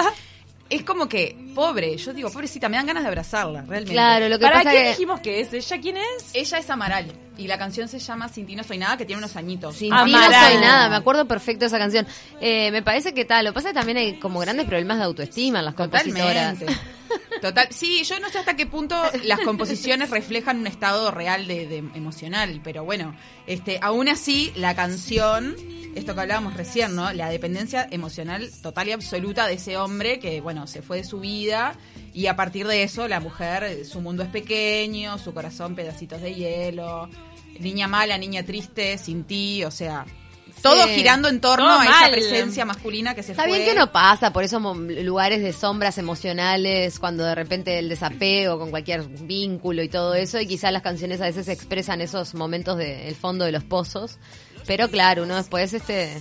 es 0.69 0.83
como 0.83 1.09
que, 1.09 1.36
pobre, 1.55 1.98
yo 1.98 2.13
digo, 2.13 2.29
pobrecita, 2.29 2.69
me 2.69 2.77
dan 2.77 2.86
ganas 2.86 3.03
de 3.03 3.09
abrazarla, 3.09 3.62
realmente. 3.62 3.93
Claro, 3.93 4.29
lo 4.29 4.38
que 4.38 4.43
¿Para 4.45 4.57
pasa 4.57 4.69
quién 4.71 4.83
que. 4.83 4.89
dijimos 4.89 5.19
que 5.21 5.39
es? 5.41 5.53
¿Ella 5.53 5.81
quién 5.81 5.98
es? 5.98 6.29
Ella 6.33 6.57
es 6.59 6.69
Amaral 6.69 7.12
y 7.39 7.48
la 7.48 7.58
canción 7.58 7.88
se 7.88 8.00
llama 8.00 8.27
Sin 8.29 8.46
ti 8.46 8.55
no 8.55 8.63
soy 8.63 8.77
nada, 8.77 8.98
que 8.98 9.05
tiene 9.05 9.19
unos 9.19 9.36
añitos. 9.36 9.75
Sin 9.75 9.89
ti 9.89 10.12
no 10.12 10.24
soy 10.24 10.58
nada, 10.58 10.89
me 10.89 10.98
acuerdo 10.98 11.25
perfecto 11.25 11.62
de 11.62 11.67
esa 11.67 11.79
canción. 11.79 12.05
Eh, 12.41 12.69
me 12.72 12.84
parece 12.84 13.13
que 13.13 13.25
tal, 13.25 13.46
lo 13.46 13.51
que 13.51 13.55
pasa 13.55 13.69
es 13.69 13.74
que 13.74 13.79
también 13.79 13.98
hay 13.98 14.19
como 14.19 14.39
grandes 14.39 14.65
problemas 14.65 14.98
de 14.98 15.05
autoestima 15.05 15.60
en 15.60 15.65
las 15.65 15.74
compositoras. 15.74 16.60
Totalmente. 16.60 17.00
Total, 17.41 17.67
sí, 17.72 18.03
yo 18.03 18.19
no 18.19 18.29
sé 18.29 18.39
hasta 18.39 18.55
qué 18.55 18.65
punto 18.65 19.01
las 19.24 19.39
composiciones 19.39 20.10
reflejan 20.10 20.60
un 20.60 20.67
estado 20.67 21.10
real 21.10 21.48
de, 21.48 21.67
de 21.67 21.77
emocional, 21.77 22.60
pero 22.63 22.84
bueno, 22.84 23.15
este, 23.48 23.79
aún 23.81 24.10
así 24.10 24.51
la 24.55 24.75
canción, 24.75 25.55
esto 25.96 26.13
que 26.13 26.22
hablábamos 26.22 26.55
recién, 26.55 26.96
¿no? 26.96 27.12
La 27.13 27.29
dependencia 27.29 27.88
emocional 27.89 28.50
total 28.62 28.89
y 28.89 28.91
absoluta 28.91 29.48
de 29.48 29.53
ese 29.53 29.77
hombre 29.77 30.19
que, 30.19 30.41
bueno, 30.41 30.67
se 30.67 30.81
fue 30.81 30.98
de 30.98 31.03
su 31.03 31.19
vida 31.22 31.75
y 32.13 32.27
a 32.27 32.36
partir 32.36 32.67
de 32.67 32.84
eso 32.84 33.08
la 33.08 33.19
mujer, 33.19 33.86
su 33.86 34.01
mundo 34.01 34.24
es 34.24 34.29
pequeño, 34.29 35.17
su 35.17 35.34
corazón 35.34 35.75
pedacitos 35.75 36.22
de 36.22 36.34
hielo, 36.34 37.10
niña 37.60 37.88
mala, 37.88 38.18
niña 38.18 38.44
triste, 38.44 38.98
sin 38.98 39.24
ti, 39.24 39.63
o 39.63 39.72
sea, 39.72 40.06
todo 40.62 40.84
Sí. 40.88 40.96
girando 40.96 41.30
en 41.30 41.39
torno 41.39 41.66
Todo 41.68 41.80
a 41.80 41.86
esa 41.86 42.10
presencia 42.12 42.66
masculina 42.66 43.16
que 43.16 43.24
se 43.24 43.32
Está 43.32 43.44
fue. 43.44 43.54
bien 43.54 43.66
que 43.66 43.72
uno 43.74 43.92
pasa 43.94 44.34
por 44.34 44.44
esos 44.44 44.62
lugares 44.78 45.42
de 45.42 45.54
sombras 45.54 45.98
emocionales, 45.98 47.00
cuando 47.00 47.24
de 47.24 47.34
repente 47.36 47.80
el 47.80 47.88
desapego 47.88 48.60
con 48.60 48.70
cualquier 48.70 49.04
vínculo 49.08 49.84
y 49.84 49.89
todo 49.89 50.16
eso, 50.16 50.39
y 50.39 50.48
quizás 50.48 50.74
las 50.74 50.82
canciones 50.82 51.22
a 51.22 51.25
veces 51.25 51.48
expresan 51.48 52.01
esos 52.01 52.34
momentos 52.36 52.78
del 52.78 53.16
fondo 53.16 53.46
de 53.46 53.51
los 53.54 53.63
pozos. 53.63 54.18
Pero 54.68 54.89
claro, 54.89 55.24
uno 55.24 55.36
después 55.38 55.74
este 55.74 56.18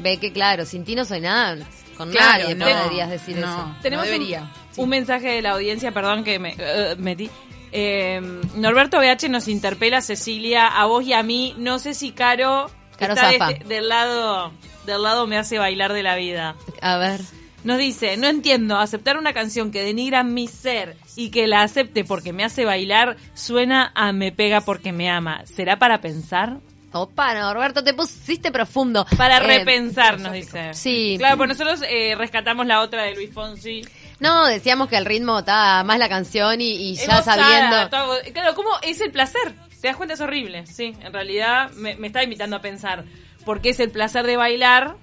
ve 0.00 0.16
que, 0.16 0.32
claro, 0.32 0.66
sin 0.66 0.84
ti 0.84 0.94
no 0.96 1.04
soy 1.04 1.20
nada. 1.20 1.64
Con 1.96 2.10
Claro, 2.10 2.44
nadie 2.44 2.54
no, 2.54 2.66
podrías 2.66 3.10
decir 3.10 3.36
no. 3.36 3.46
eso. 3.46 3.76
Tenemos 3.82 4.06
un- 4.06 4.12
debería, 4.12 4.50
sí. 4.72 4.80
un, 4.80 4.88
mensaje 4.88 5.28
de 5.28 5.42
la 5.42 5.50
audiencia, 5.50 5.92
perdón 5.92 6.24
que 6.24 6.38
me 6.38 6.54
eh, 6.58 6.96
metí. 6.98 7.30
Eh, 7.72 8.20
Norberto 8.56 8.98
BH 8.98 9.28
nos 9.28 9.48
interpela, 9.48 10.00
Cecilia, 10.00 10.66
a 10.66 10.86
vos 10.86 11.04
y 11.04 11.12
a 11.12 11.22
mí. 11.22 11.54
No 11.58 11.78
sé 11.78 11.94
si 11.94 12.12
Caro, 12.12 12.70
Caro 12.98 13.14
está 13.14 13.28
de 13.28 13.36
este- 13.54 13.64
del 13.64 13.88
lado 13.88 14.52
del 14.86 15.02
lado 15.02 15.26
me 15.26 15.36
hace 15.38 15.58
bailar 15.58 15.92
de 15.92 16.02
la 16.02 16.16
vida. 16.16 16.56
A 16.80 16.96
ver. 16.96 17.20
Nos 17.62 17.76
dice, 17.78 18.16
no 18.16 18.26
entiendo, 18.26 18.78
aceptar 18.78 19.18
una 19.18 19.34
canción 19.34 19.70
que 19.70 19.82
denigra 19.82 20.22
mi 20.24 20.48
ser 20.48 20.96
y 21.14 21.30
que 21.30 21.46
la 21.46 21.62
acepte 21.62 22.04
porque 22.04 22.32
me 22.32 22.42
hace 22.42 22.64
bailar 22.64 23.16
suena 23.34 23.92
a 23.94 24.12
me 24.12 24.32
pega 24.32 24.62
porque 24.62 24.92
me 24.92 25.10
ama. 25.10 25.42
¿Será 25.44 25.78
para 25.78 26.00
pensar? 26.00 26.56
Opa, 26.92 27.34
Norberto, 27.34 27.84
te 27.84 27.92
pusiste 27.94 28.50
profundo. 28.50 29.06
Para 29.16 29.36
Eh, 29.36 29.40
repensar, 29.58 30.18
nos 30.18 30.32
dice. 30.32 30.72
sí. 30.74 31.16
Claro, 31.18 31.36
pues 31.36 31.50
nosotros 31.50 31.82
eh, 31.88 32.14
rescatamos 32.16 32.66
la 32.66 32.80
otra 32.80 33.02
de 33.02 33.14
Luis 33.14 33.30
Fonsi. 33.32 33.82
No, 34.20 34.46
decíamos 34.46 34.88
que 34.88 34.96
el 34.96 35.04
ritmo 35.06 35.40
estaba 35.40 35.82
más 35.82 35.98
la 35.98 36.08
canción 36.08 36.60
y, 36.60 36.70
y 36.90 36.94
ya 36.94 37.22
sabiendo. 37.22 37.88
todo- 37.90 38.16
Claro, 38.32 38.54
¿cómo 38.54 38.70
es 38.82 39.00
el 39.00 39.10
placer? 39.10 39.54
¿Te 39.80 39.88
das 39.88 39.96
cuenta? 39.96 40.14
Es 40.14 40.20
horrible. 40.20 40.66
Sí, 40.66 40.94
en 41.02 41.12
realidad 41.12 41.70
me, 41.72 41.96
me 41.96 42.06
está 42.08 42.22
invitando 42.22 42.56
a 42.56 42.60
pensar. 42.60 43.04
Porque 43.46 43.70
es 43.70 43.80
el 43.80 43.90
placer 43.90 44.26
de 44.26 44.36
bailar. 44.36 44.96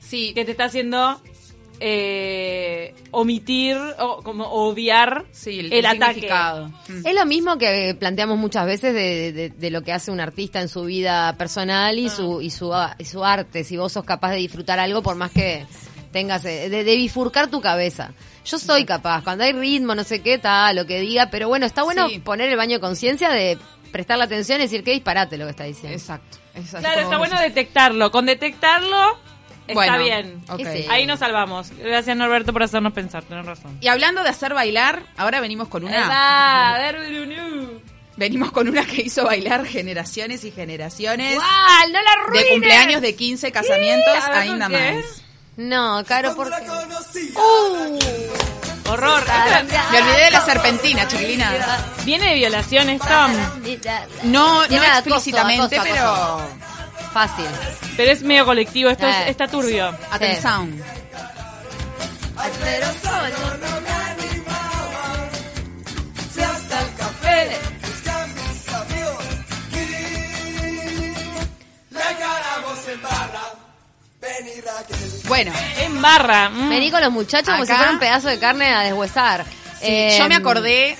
Sí, 0.00 0.32
que 0.34 0.44
te 0.44 0.52
está 0.52 0.64
haciendo 0.64 1.20
eh, 1.84 2.94
omitir 3.10 3.76
o 3.98 4.22
como 4.22 4.44
obviar 4.46 5.24
sí, 5.32 5.60
el, 5.60 5.66
el, 5.66 5.72
el 5.72 5.86
ataque. 5.86 6.28
Es 7.04 7.14
lo 7.14 7.26
mismo 7.26 7.58
que 7.58 7.96
planteamos 7.98 8.38
muchas 8.38 8.66
veces 8.66 8.94
de, 8.94 9.32
de- 9.32 9.50
de 9.50 9.70
lo 9.70 9.82
que 9.82 9.92
hace 9.92 10.10
un 10.10 10.20
artista 10.20 10.60
en 10.60 10.68
su 10.68 10.84
vida 10.84 11.36
personal 11.36 11.98
y 11.98 12.08
su 12.08 12.40
y 12.40 12.50
su, 12.50 12.72
y 12.98 13.04
su 13.04 13.24
arte. 13.24 13.64
Si 13.64 13.76
vos 13.76 13.92
sos 13.92 14.04
capaz 14.04 14.30
de 14.30 14.36
disfrutar 14.36 14.78
algo, 14.78 15.02
por 15.02 15.16
más 15.16 15.32
que 15.32 15.66
tengas 16.12 16.44
eh, 16.44 16.68
de, 16.68 16.84
de 16.84 16.96
bifurcar 16.96 17.48
tu 17.48 17.60
cabeza. 17.60 18.12
Yo 18.44 18.58
soy 18.58 18.84
capaz, 18.84 19.22
cuando 19.22 19.44
hay 19.44 19.52
ritmo, 19.52 19.94
no 19.94 20.04
sé 20.04 20.20
qué, 20.22 20.38
tal, 20.38 20.76
lo 20.76 20.86
que 20.86 21.00
diga, 21.00 21.28
pero 21.30 21.48
bueno, 21.48 21.64
está 21.66 21.82
bueno 21.84 22.08
Sí. 22.08 22.18
poner 22.18 22.48
el 22.50 22.56
baño 22.56 22.76
de 22.76 22.80
conciencia 22.80 23.30
de 23.30 23.56
prestar 23.92 24.18
la 24.18 24.24
atención 24.24 24.58
y 24.58 24.64
decir 24.64 24.82
qué 24.82 24.92
disparate 24.92 25.36
lo 25.38 25.44
que 25.44 25.50
está 25.50 25.64
diciendo. 25.64 25.96
Exacto. 25.96 26.38
exacto, 26.54 26.80
Claro, 26.80 27.00
está 27.02 27.18
bueno 27.18 27.36
decís. 27.38 27.54
detectarlo. 27.54 28.10
Con 28.10 28.26
detectarlo 28.26 29.18
está 29.68 29.74
Bueno, 29.74 29.98
bien. 29.98 30.42
ok. 30.48 30.60
Sí. 30.72 30.86
Ahí 30.90 31.06
nos 31.06 31.20
salvamos. 31.20 31.70
Gracias 31.78 32.16
Norberto 32.16 32.52
por 32.52 32.62
hacernos 32.64 32.92
pensar, 32.92 33.22
tenés 33.22 33.46
razón. 33.46 33.78
Y 33.80 33.88
hablando 33.88 34.22
de 34.24 34.30
hacer 34.30 34.54
bailar, 34.54 35.02
ahora 35.16 35.40
venimos 35.40 35.68
con 35.68 35.84
una. 35.84 36.72
A 36.74 36.78
ver. 36.78 36.98
Venimos 38.16 38.52
con 38.52 38.68
una 38.68 38.84
que 38.84 39.02
hizo 39.02 39.24
bailar 39.24 39.64
generaciones 39.66 40.44
y 40.44 40.50
generaciones. 40.50 41.34
¡Guau! 41.34 41.88
¡No 41.92 41.98
la 42.02 42.38
De 42.40 42.48
cumpleaños 42.50 43.00
de 43.00 43.14
15 43.16 43.50
casamientos, 43.52 44.14
A 44.22 44.28
ver, 44.30 44.38
ainda 44.38 44.68
¿por 44.68 44.76
qué? 44.78 44.92
más. 44.94 45.22
No, 45.56 46.02
Caro, 46.06 46.34
porque... 46.34 46.54
Horror. 48.88 49.24
Me 49.90 49.98
olvidé 49.98 50.24
de 50.24 50.30
la 50.30 50.44
serpentina, 50.44 51.08
chiquilina. 51.08 51.52
Viene 52.04 52.30
de 52.30 52.34
violación 52.34 52.90
esto, 52.90 53.06
No, 54.24 54.66
no 54.66 54.76
acoso, 54.82 54.98
explícitamente, 54.98 55.78
acoso, 55.78 55.92
pero. 55.94 56.40
Fácil. 57.12 57.46
pero 57.96 58.10
es 58.12 58.22
medio 58.22 58.44
colectivo. 58.46 58.90
Esto 58.90 59.06
es- 59.06 59.16
Eh. 59.16 59.30
está 59.30 59.46
turbio. 59.48 59.94
Atención. 60.10 60.82
Bueno, 75.28 75.52
En 75.78 76.00
barra. 76.02 76.50
mm. 76.50 76.68
Vení 76.68 76.90
con 76.90 77.00
los 77.00 77.12
muchachos 77.12 77.48
como 77.50 77.64
si 77.64 77.70
Acá- 77.72 77.78
fuera 77.78 77.92
un 77.92 77.98
pedazo 77.98 78.28
de 78.28 78.38
carne 78.38 78.66
a 78.74 78.80
deshuesar. 78.82 79.44
sí, 79.44 79.86
Eh, 79.86 80.16
yo 80.18 80.28
me 80.28 80.34
acordé, 80.34 80.96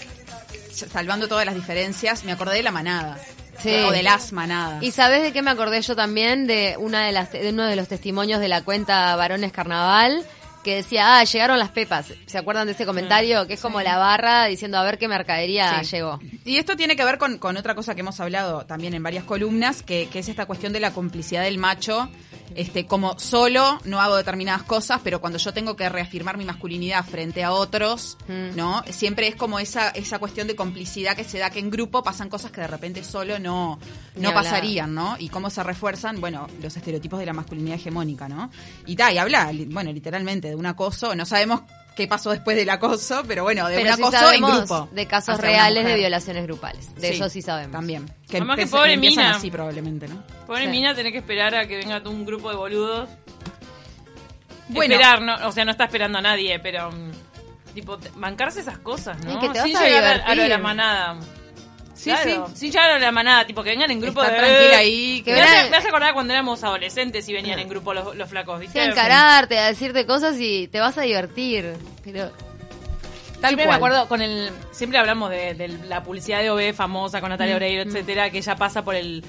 salvando 0.91 1.29
todas 1.29 1.45
las 1.47 1.55
diferencias, 1.55 2.25
me 2.25 2.33
acordé 2.33 2.57
de 2.57 2.63
la 2.63 2.71
manada. 2.71 3.19
Sí. 3.63 3.75
O 3.87 3.93
de 3.93 4.03
las 4.03 4.33
manadas. 4.33 4.83
¿Y 4.83 4.91
sabes 4.91 5.23
de 5.23 5.33
qué 5.33 5.41
me 5.43 5.51
acordé 5.51 5.83
yo 5.83 5.95
también? 5.95 6.47
De 6.49 6.75
una 6.79 7.07
de 7.07 7.13
las 7.13 7.31
de 7.31 7.51
uno 7.51 7.65
de 7.65 7.77
los 7.77 7.87
testimonios 7.87 8.41
de 8.41 8.49
la 8.49 8.63
cuenta 8.63 9.15
Varones 9.15 9.53
Carnaval 9.53 10.25
que 10.65 10.77
decía, 10.77 11.19
ah, 11.19 11.25
llegaron 11.25 11.59
las 11.59 11.69
pepas. 11.71 12.07
¿Se 12.27 12.39
acuerdan 12.39 12.67
de 12.67 12.73
ese 12.73 12.87
comentario? 12.87 13.47
Que 13.47 13.55
es 13.55 13.61
como 13.61 13.81
la 13.81 13.99
barra 13.99 14.47
diciendo 14.47 14.79
a 14.79 14.83
ver 14.85 14.97
qué 14.97 15.07
mercadería 15.09 15.83
Sí. 15.85 15.91
llegó. 15.97 16.19
Y 16.45 16.57
esto 16.57 16.77
tiene 16.77 16.95
que 16.97 17.05
ver 17.05 17.19
con, 17.19 17.39
con 17.39 17.57
otra 17.57 17.75
cosa 17.75 17.95
que 17.95 18.01
hemos 18.01 18.19
hablado 18.21 18.65
también 18.65 18.95
en 18.95 19.03
varias 19.03 19.25
columnas, 19.25 19.83
que, 19.83 20.09
que 20.09 20.21
es 20.21 20.29
esta 20.29 20.47
cuestión 20.47 20.73
de 20.73 20.79
la 20.81 20.93
complicidad 20.93 21.43
del 21.43 21.59
macho. 21.59 22.09
Este, 22.55 22.87
como 22.87 23.19
solo 23.19 23.81
no 23.85 24.01
hago 24.01 24.17
determinadas 24.17 24.63
cosas, 24.63 25.01
pero 25.03 25.21
cuando 25.21 25.39
yo 25.39 25.53
tengo 25.53 25.77
que 25.77 25.89
reafirmar 25.89 26.37
mi 26.37 26.45
masculinidad 26.45 27.05
frente 27.05 27.43
a 27.45 27.53
otros, 27.53 28.17
Mm. 28.29 28.57
¿no? 28.57 28.83
Siempre 28.91 29.29
es 29.29 29.37
como 29.37 29.59
esa, 29.59 29.91
esa 29.91 30.19
cuestión 30.19 30.47
de 30.47 30.55
complicidad 30.57 31.17
que 31.17 31.25
se 31.25 31.39
da 31.39 31.51
que 31.51 31.59
en 31.59 31.71
grupo 31.71 32.03
pasan 32.03 32.29
cosas 32.29 32.51
que 32.51 32.61
de 32.61 32.67
repente 32.67 33.05
solo 33.05 33.39
no, 33.39 33.79
no 34.17 34.35
pasarían, 34.35 34.95
¿no? 34.95 35.17
Y 35.19 35.29
cómo 35.29 35.51
se 35.51 35.63
refuerzan, 35.63 36.21
bueno, 36.21 36.47
los 36.63 36.77
estereotipos 36.77 37.19
de 37.19 37.27
la 37.27 37.33
masculinidad 37.33 37.77
hegemónica, 37.77 38.29
¿no? 38.29 38.51
Y 38.87 38.97
ta, 38.97 39.13
y 39.13 39.19
habla, 39.19 39.51
bueno, 39.69 39.93
literalmente 39.93 40.49
de 40.49 40.55
un 40.55 40.67
acoso, 40.67 41.15
no 41.15 41.27
sabemos 41.27 41.63
qué 41.97 42.07
pasó 42.09 42.31
después 42.31 42.57
del 42.57 42.69
acoso, 42.71 43.23
pero 43.27 43.43
bueno, 43.43 43.69
de 43.69 43.77
Pero 43.77 43.91
un 43.91 43.97
sí 43.97 44.03
acoso 44.03 44.33
en 44.33 44.43
grupo. 44.43 44.89
de 44.93 45.07
casos 45.07 45.39
reales 45.39 45.85
de 45.85 45.95
violaciones 45.97 46.45
grupales. 46.45 46.95
De 46.97 47.09
Sí, 47.09 47.15
eso 47.15 47.29
sí 47.29 47.43
sabemos. 47.43 47.73
También. 47.73 48.07
Que, 48.29 48.39
Además 48.39 48.57
que 48.57 48.67
pobre 48.67 48.95
empiezan 48.95 49.25
mina. 49.27 49.37
así 49.37 49.51
probablemente, 49.51 50.09
¿no? 50.09 50.23
Pobre 50.47 50.65
Sí. 50.65 50.69
mina, 50.71 50.95
tenés 50.95 51.13
que 51.13 51.19
esperar 51.19 51.55
a 51.55 51.67
que 51.67 51.77
venga 51.77 52.03
un 52.09 52.25
grupo 52.25 52.51
de 52.51 52.57
boludos. 52.57 53.09
Bueno. 54.69 54.95
Esperar, 54.95 55.21
no, 55.23 55.49
o 55.49 55.53
sea, 55.53 55.65
no 55.65 55.71
está 55.73 55.85
esperando 55.85 56.19
a 56.19 56.23
nadie, 56.23 56.59
pero. 56.59 56.91
mm, 56.91 57.11
Tipo, 57.75 57.99
bancarse 58.17 58.61
esas 58.61 58.77
cosas, 58.81 59.19
¿no? 59.25 59.33
Y 59.33 59.39
que 59.39 59.49
te 59.49 59.59
vas 59.61 59.67
Sin 59.67 59.77
a 59.79 59.81
llegar 59.85 60.05
a, 60.05 60.09
divertir. 60.11 60.31
a 60.31 60.35
lo 60.35 60.43
de 60.43 60.49
la 60.51 60.59
manada. 60.59 61.17
Sí, 62.03 62.11
Claro, 62.11 62.47
sí. 62.49 62.53
Sin 62.57 62.73
llegar 62.73 62.89
a 62.91 62.93
lo 62.95 62.99
de 63.01 63.07
la 63.07 63.13
manada, 63.13 63.47
tipo, 63.47 63.63
que 63.63 63.71
vengan 63.71 63.91
en 63.91 64.01
grupo 64.01 64.23
de. 64.23 64.29
tranquila 64.29 64.79
ahí. 64.79 65.23
Me 65.25 65.33
Que 65.35 65.41
hace, 65.41 65.71
me 65.71 65.77
hace 65.77 65.89
acordar 65.89 66.15
cuando 66.15 66.33
éramos 66.33 66.65
adolescentes 66.65 67.29
y 67.29 67.33
venían 67.33 67.59
en 67.61 67.69
grupo 67.69 67.95
los, 67.95 68.17
los 68.17 68.29
flacos, 68.29 68.59
¿viste? 68.59 68.73
Sí, 68.73 68.79
a 68.81 68.91
encararte, 68.91 69.59
a 69.59 69.67
decirte 69.69 70.05
cosas 70.05 70.35
y 70.41 70.67
te 70.69 70.81
vas 70.81 70.99
a 70.99 71.03
divertir. 71.03 71.75
Pero 72.03 72.31
Tal 73.41 73.51
siempre 73.51 73.67
cual. 73.67 73.69
me 73.69 73.75
acuerdo 73.87 74.09
con 74.09 74.21
el 74.23 74.51
siempre 74.73 74.99
hablamos 74.99 75.31
de, 75.31 75.55
de 75.55 75.69
la 75.69 76.03
publicidad 76.03 76.41
de 76.41 76.51
OB 76.51 76.75
famosa 76.75 77.21
con 77.21 77.29
Mm, 77.29 77.33
Natalia 77.35 77.57
Oreiro, 77.57 77.83
etcétera, 77.83 78.31
que 78.31 78.39
ella 78.39 78.57
pasa 78.57 78.83
por 78.85 78.95
el 78.97 79.25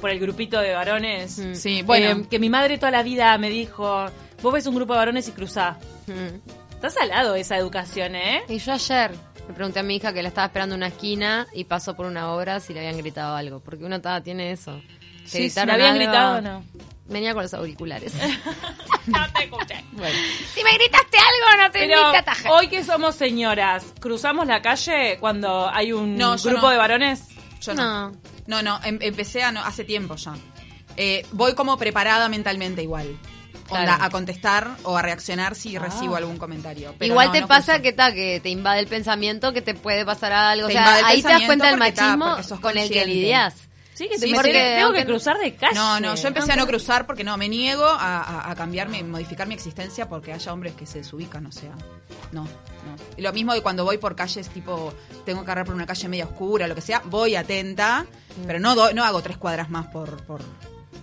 por 0.00 0.10
el 0.10 0.18
grupito 0.20 0.58
de 0.60 0.72
varones. 0.74 1.38
Mm. 1.38 1.54
Sí, 1.54 1.82
bueno. 1.82 2.22
Eh, 2.22 2.26
que 2.30 2.38
mi 2.38 2.48
madre 2.50 2.76
toda 2.78 2.90
la 2.90 3.02
vida 3.02 3.36
me 3.38 3.48
dijo, 3.50 4.06
vos 4.42 4.52
ves 4.52 4.66
un 4.66 4.74
grupo 4.74 4.92
de 4.94 4.98
varones 4.98 5.28
y 5.28 5.32
cruzá. 5.32 5.78
mm. 6.06 6.74
Estás 6.74 6.96
al 6.96 7.10
lado 7.10 7.34
de 7.34 7.40
esa 7.40 7.58
educación, 7.58 8.14
¿eh? 8.14 8.42
Y 8.48 8.56
yo 8.58 8.72
ayer 8.72 9.10
le 9.50 9.54
pregunté 9.56 9.80
a 9.80 9.82
mi 9.82 9.96
hija 9.96 10.12
que 10.12 10.22
la 10.22 10.28
estaba 10.28 10.46
esperando 10.46 10.74
en 10.76 10.80
una 10.80 10.86
esquina 10.88 11.46
y 11.52 11.64
pasó 11.64 11.96
por 11.96 12.06
una 12.06 12.32
obra 12.32 12.60
si 12.60 12.72
le 12.72 12.80
habían 12.80 12.96
gritado 12.98 13.34
algo. 13.36 13.60
Porque 13.60 13.84
uno 13.84 14.00
tiene 14.22 14.52
eso. 14.52 14.80
¿Te 15.24 15.28
Sí, 15.28 15.38
gritaron 15.40 15.66
¿le 15.68 15.72
habían 15.74 15.90
algo? 15.90 16.04
gritado 16.04 16.38
o 16.38 16.40
no? 16.40 16.64
Venía 17.06 17.34
con 17.34 17.42
los 17.42 17.52
auriculares. 17.54 18.14
no 19.06 19.32
te 19.32 19.44
escuché. 19.44 19.84
si 20.54 20.62
me 20.62 20.72
gritaste 20.74 21.18
algo, 21.18 21.62
no 21.64 21.70
te 21.72 21.78
Pero 21.80 22.02
grité 22.04 22.18
ataja. 22.18 22.52
hoy 22.52 22.68
que 22.68 22.84
somos 22.84 23.16
señoras, 23.16 23.84
¿cruzamos 24.00 24.46
la 24.46 24.62
calle 24.62 25.16
cuando 25.18 25.68
hay 25.68 25.92
un 25.92 26.16
No, 26.16 26.36
grupo 26.36 26.62
no. 26.62 26.70
de 26.70 26.76
varones? 26.76 27.24
Yo 27.60 27.74
no. 27.74 28.10
No. 28.10 28.16
No, 28.46 28.62
no, 28.62 28.80
em- 28.84 28.98
empecé 29.02 29.42
a 29.42 29.50
no, 29.52 29.60
hace 29.64 29.84
tiempo 29.84 30.14
ya. 30.16 30.34
Eh, 30.96 31.26
voy 31.32 31.54
como 31.54 31.76
preparada 31.76 32.28
mentalmente 32.28 32.82
igual. 32.82 33.16
Onda, 33.70 33.84
Claro. 33.84 34.04
a 34.04 34.10
contestar 34.10 34.76
o 34.82 34.96
a 34.96 35.02
reaccionar 35.02 35.54
si 35.54 35.78
recibo 35.78 36.16
algún 36.16 36.36
comentario. 36.38 36.94
Pero 36.98 37.12
Igual 37.12 37.28
no, 37.28 37.32
te 37.32 37.40
no 37.42 37.48
pasa 37.48 37.80
que 37.80 37.92
ta, 37.92 38.12
que 38.12 38.40
te 38.40 38.48
invade 38.48 38.80
el 38.80 38.86
pensamiento, 38.88 39.52
que 39.52 39.62
te 39.62 39.74
puede 39.74 40.04
pasar 40.04 40.32
algo. 40.32 40.66
Te 40.66 40.72
o 40.72 40.76
sea, 40.76 40.82
invade 40.82 41.00
el 41.00 41.06
ahí 41.06 41.22
te 41.22 41.28
das 41.28 41.42
cuenta 41.42 41.66
del 41.66 41.74
ta, 41.78 41.78
machismo 41.78 42.42
sos 42.42 42.60
con 42.60 42.76
el 42.76 42.90
que 42.90 43.06
lidias. 43.06 43.54
Sí, 43.94 44.08
que 44.08 44.18
Sí, 44.18 44.32
porque 44.34 44.52
tengo 44.52 44.86
aunque- 44.86 45.00
que 45.00 45.06
cruzar 45.06 45.36
de 45.38 45.54
calle. 45.56 45.74
No, 45.74 46.00
no, 46.00 46.14
yo 46.14 46.28
empecé 46.28 46.52
a 46.52 46.56
no 46.56 46.66
cruzar 46.66 47.06
porque 47.06 47.22
no, 47.22 47.36
me 47.36 47.50
niego 47.50 47.84
a, 47.84 48.50
a, 48.50 48.66
modificar 48.66 49.46
mi 49.46 49.52
existencia 49.54 50.08
porque 50.08 50.32
haya 50.32 50.52
hombres 50.54 50.72
que 50.72 50.86
se 50.86 50.98
desubican, 50.98 51.44
o 51.44 51.52
sea, 51.52 51.72
no, 52.32 52.44
no. 52.44 52.48
Y 53.18 53.20
lo 53.20 53.30
mismo 53.34 53.52
de 53.52 53.60
cuando 53.60 53.84
voy 53.84 53.98
por 53.98 54.16
calles 54.16 54.48
tipo, 54.48 54.94
tengo 55.26 55.40
que 55.40 55.46
agarrar 55.46 55.66
por 55.66 55.74
una 55.74 55.84
calle 55.86 56.08
media 56.08 56.24
oscura, 56.24 56.66
lo 56.66 56.74
que 56.74 56.80
sea, 56.80 57.02
voy 57.04 57.36
atenta, 57.36 58.06
pero 58.46 58.58
no, 58.58 58.74
do- 58.74 58.94
no 58.94 59.04
hago 59.04 59.20
tres 59.20 59.36
cuadras 59.36 59.68
más 59.68 59.86
por... 59.88 60.22
por 60.24 60.40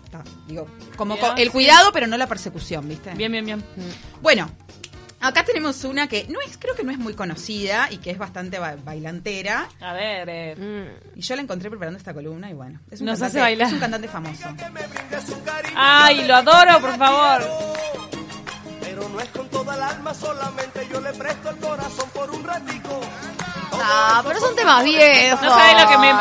ta, 0.09 0.23
digo, 0.47 0.67
como 0.95 1.15
Bien, 1.15 1.33
el 1.37 1.45
sí. 1.47 1.51
cuidado, 1.51 1.91
pero 1.91 2.07
no 2.07 2.17
la 2.17 2.27
persecución, 2.27 2.87
¿viste? 2.87 3.11
Bien, 3.15 3.31
bien, 3.31 3.45
bien. 3.45 3.63
Bueno, 4.21 4.49
acá 5.19 5.43
tenemos 5.43 5.83
una 5.83 6.07
que 6.07 6.25
no 6.29 6.39
es, 6.41 6.57
creo 6.57 6.75
que 6.75 6.83
no 6.83 6.91
es 6.91 6.97
muy 6.99 7.13
conocida 7.13 7.87
y 7.91 7.97
que 7.97 8.11
es 8.11 8.17
bastante 8.17 8.59
ba- 8.59 8.75
bailantera. 8.83 9.67
A 9.81 9.93
ver, 9.93 10.27
eh, 10.29 10.55
Mm. 10.57 11.17
Y 11.19 11.21
yo 11.21 11.35
la 11.35 11.41
encontré 11.41 11.69
preparando 11.69 11.97
esta 11.97 12.13
columna 12.13 12.49
y 12.49 12.53
bueno, 12.53 12.79
es 12.91 12.99
un, 13.01 13.07
Nos 13.07 13.13
cantante, 13.19 13.37
hace 13.39 13.41
bailar. 13.41 13.67
es 13.67 13.73
un 13.73 13.79
cantante 13.79 14.07
famoso. 14.07 14.47
Ay, 15.75 16.25
lo 16.25 16.35
adoro, 16.35 16.79
por 16.79 16.97
favor. 16.97 17.41
Pero 18.81 19.09
no 19.09 19.19
es 19.19 19.29
con 19.29 19.47
toda 19.49 19.75
el 19.75 19.81
alma, 19.83 20.13
solamente 20.13 20.87
yo 20.91 20.99
le 21.01 21.13
presto 21.13 21.49
el 21.49 21.57
corazón 21.57 22.09
por 22.13 22.31
un 22.31 22.43
ratico. 22.43 22.99
Ah, 23.81 24.21
pero 24.25 24.39
son 24.39 24.55
temas 24.55 24.83
viejos. 24.83 25.41
No 25.41 25.49
sabes 25.49 25.81
lo 25.81 25.89
que, 25.89 25.97
me, 25.97 26.13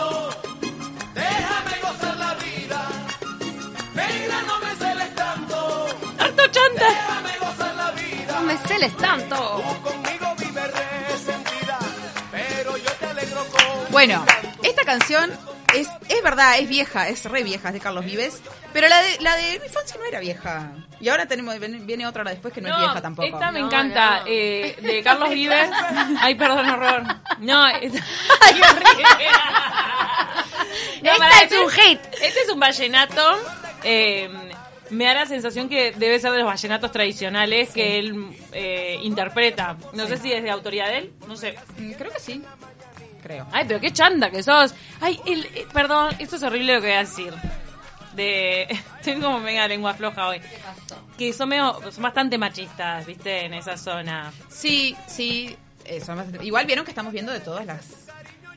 No 8.32 8.40
me 8.42 8.56
celes 8.58 8.96
tanto. 8.96 9.62
Bueno, 13.90 14.24
esta 14.62 14.84
canción 14.84 15.30
es, 16.22 16.30
verdad, 16.30 16.58
es 16.58 16.68
vieja, 16.68 17.08
es 17.08 17.24
re 17.24 17.42
vieja, 17.42 17.68
es 17.68 17.74
de 17.74 17.80
Carlos 17.80 18.04
Vives. 18.04 18.40
Pero 18.72 18.88
la 18.88 19.02
de, 19.02 19.18
la 19.20 19.36
de 19.36 19.58
Luis 19.58 19.72
Fonsi 19.72 19.98
no 19.98 20.04
era 20.04 20.20
vieja. 20.20 20.72
Y 21.00 21.08
ahora 21.08 21.26
tenemos 21.26 21.58
viene 21.58 21.78
viene 21.80 22.06
otra 22.06 22.22
hora 22.22 22.30
después 22.30 22.54
que 22.54 22.60
no, 22.60 22.68
es 22.72 22.78
vieja 22.78 23.02
tampoco. 23.02 23.26
Esta 23.28 23.50
me 23.50 23.60
No, 23.60 23.66
encanta, 23.66 24.20
no. 24.20 24.26
eh, 24.28 24.76
de 24.80 25.02
Carlos 25.02 25.30
Vives. 25.34 25.68
Ay, 26.20 26.34
perdón, 26.36 26.68
horror. 26.70 27.02
No, 27.40 27.66
esta- 27.66 28.04
Ay, 28.40 28.60
es 31.02 31.42
este 31.42 31.58
un 31.58 31.68
hit. 31.70 32.00
Este 32.22 32.40
es 32.42 32.48
un 32.50 32.60
vallenato. 32.60 33.22
eh, 33.84 34.30
me 34.90 35.06
da 35.06 35.14
la 35.14 35.26
sensación 35.26 35.68
que 35.70 35.92
debe 35.92 36.20
ser 36.20 36.32
de 36.32 36.38
los 36.38 36.46
vallenatos 36.46 36.92
tradicionales 36.92 37.70
que 37.70 37.98
él 37.98 38.26
eh, 38.52 38.98
interpreta. 39.02 39.76
No 39.94 40.06
sé 40.06 40.18
si 40.18 40.30
es 40.32 40.42
de 40.42 40.50
autoría 40.50 40.86
de 40.86 40.98
él, 40.98 41.12
no 41.26 41.34
sé. 41.36 41.54
Mm, 41.78 41.92
Creo 41.92 42.10
que 42.12 42.20
sí. 42.20 42.42
Creo. 43.22 43.46
Ay, 43.52 43.64
pero 43.68 43.80
qué 43.80 43.92
chanda 43.92 44.30
que 44.30 44.42
sos. 44.42 44.74
Ay, 45.00 45.20
el, 45.26 45.44
eh, 45.46 45.66
perdón, 45.72 46.14
esto 46.18 46.36
es 46.36 46.42
horrible 46.42 46.74
lo 46.74 46.80
que 46.80 46.88
voy 46.88 46.96
a 46.96 47.00
decir. 47.00 47.32
De, 48.16 48.66
tengo 49.02 49.26
como 49.26 49.38
mega 49.40 49.66
lengua 49.68 49.94
floja 49.94 50.28
hoy. 50.28 50.40
Que 51.16 51.32
son, 51.32 51.48
medio, 51.48 51.78
son 51.92 52.02
bastante 52.02 52.36
machistas, 52.36 53.06
viste, 53.06 53.44
en 53.46 53.54
esa 53.54 53.76
zona. 53.76 54.32
Sí, 54.48 54.96
sí. 55.06 55.56
eh, 55.84 56.00
son 56.00 56.16
bastante- 56.16 56.44
Igual 56.44 56.66
vieron 56.66 56.84
que 56.84 56.90
estamos 56.90 57.12
viendo 57.12 57.32
de 57.32 57.40
todas 57.40 57.64
las 57.64 58.01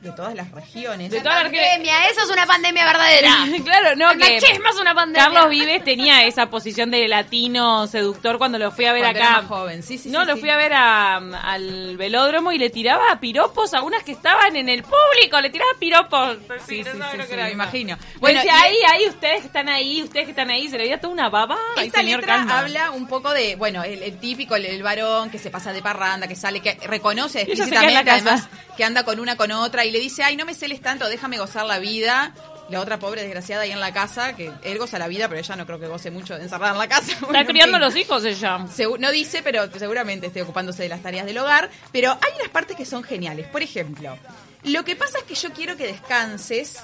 de 0.06 0.12
todas 0.12 0.34
las 0.34 0.50
regiones. 0.52 1.10
De 1.10 1.20
todas 1.20 1.42
las 1.42 1.52
que- 1.52 1.58
Pandemia, 1.58 2.06
eso 2.08 2.22
es 2.22 2.30
una 2.30 2.46
pandemia 2.46 2.84
verdadera. 2.86 3.36
claro, 3.64 3.96
no, 3.96 4.10
que 4.12 4.34
machismo 4.34 4.68
es 4.70 4.80
una 4.80 4.94
pandemia. 4.94 5.24
Carlos 5.24 5.50
Vives 5.50 5.84
tenía 5.84 6.24
esa 6.24 6.48
posición 6.50 6.90
de 6.90 7.06
latino 7.08 7.86
seductor 7.86 8.38
cuando 8.38 8.58
lo 8.58 8.70
fui 8.70 8.84
a 8.86 8.92
ver 8.92 9.02
Cuando 9.02 9.20
acá. 9.20 9.28
era 9.30 9.40
más 9.42 9.48
joven, 9.48 9.82
sí, 9.82 9.98
sí, 9.98 10.08
no, 10.10 10.20
sí, 10.22 10.26
lo 10.28 10.34
sí. 10.34 10.40
fui 10.40 10.50
a 10.50 10.56
ver 10.56 10.72
a- 10.74 11.16
al 11.16 11.96
velódromo 11.96 12.52
y 12.52 12.58
le 12.58 12.70
tiraba 12.70 13.18
piropos 13.20 13.74
a 13.74 13.82
unas 13.82 14.02
que 14.02 14.12
estaban 14.12 14.56
en 14.56 14.68
el 14.68 14.82
público. 14.82 15.40
Le 15.40 15.50
tiraba 15.50 15.70
piropos. 15.78 16.36
Sí, 16.66 16.82
no 16.82 16.92
sí, 16.92 16.98
sí, 17.10 17.16
lo 17.16 17.22
sí, 17.24 17.28
que 17.28 17.34
era 17.34 17.44
me 17.44 17.52
imagino. 17.52 17.98
Bueno, 18.20 18.40
y- 18.44 18.48
ahí, 18.48 18.76
ahí, 18.92 19.06
ustedes 19.08 19.40
que 19.40 19.46
están 19.46 19.68
ahí, 19.68 20.02
ustedes 20.02 20.24
que 20.26 20.30
están 20.30 20.50
ahí, 20.50 20.68
se 20.68 20.76
le 20.78 20.84
veía 20.84 21.00
toda 21.00 21.12
una 21.12 21.28
baba. 21.28 21.56
Ay, 21.76 21.86
Esta 21.88 22.00
señor, 22.00 22.20
letra 22.20 22.36
calma. 22.36 22.58
habla 22.60 22.90
un 22.92 23.06
poco 23.08 23.32
de, 23.32 23.56
bueno, 23.56 23.82
el, 23.84 24.02
el 24.02 24.18
típico, 24.18 24.56
el, 24.56 24.64
el 24.66 24.82
varón 24.82 25.30
que 25.30 25.38
se 25.38 25.50
pasa 25.50 25.72
de 25.72 25.82
parranda, 25.82 26.26
que 26.28 26.36
sale, 26.36 26.60
que 26.60 26.74
reconoce 26.86 27.38
la 27.38 27.44
explícitamente, 27.44 28.04
casa. 28.04 28.14
además, 28.16 28.48
que 28.76 28.84
anda 28.84 29.04
con 29.04 29.18
una 29.20 29.36
con 29.36 29.50
otra 29.52 29.84
y 29.84 29.90
le 29.96 30.02
dice, 30.02 30.22
ay, 30.22 30.36
no 30.36 30.44
me 30.44 30.54
celes 30.54 30.80
tanto, 30.80 31.08
déjame 31.08 31.38
gozar 31.38 31.64
la 31.66 31.78
vida. 31.78 32.32
La 32.68 32.80
otra 32.80 32.98
pobre 32.98 33.22
desgraciada 33.22 33.62
ahí 33.62 33.70
en 33.70 33.78
la 33.78 33.92
casa, 33.92 34.34
que 34.34 34.50
él 34.64 34.76
goza 34.78 34.98
la 34.98 35.06
vida, 35.06 35.28
pero 35.28 35.38
ella 35.40 35.54
no 35.54 35.66
creo 35.66 35.78
que 35.78 35.86
goce 35.86 36.10
mucho 36.10 36.34
de 36.36 36.42
encerrada 36.42 36.72
en 36.72 36.78
la 36.78 36.88
casa. 36.88 37.12
Está 37.12 37.26
Bueno, 37.28 37.46
criando 37.46 37.78
los 37.78 37.94
hijos 37.94 38.24
ella. 38.24 38.58
Segu- 38.76 38.98
no 38.98 39.12
dice, 39.12 39.40
pero 39.44 39.70
seguramente 39.78 40.26
esté 40.26 40.42
ocupándose 40.42 40.82
de 40.82 40.88
las 40.88 41.00
tareas 41.00 41.26
del 41.26 41.38
hogar. 41.38 41.70
Pero 41.92 42.10
hay 42.10 42.32
unas 42.40 42.48
partes 42.50 42.76
que 42.76 42.84
son 42.84 43.04
geniales. 43.04 43.46
Por 43.46 43.62
ejemplo, 43.62 44.18
lo 44.64 44.84
que 44.84 44.96
pasa 44.96 45.18
es 45.18 45.24
que 45.24 45.36
yo 45.36 45.52
quiero 45.52 45.76
que 45.76 45.86
descanses 45.86 46.78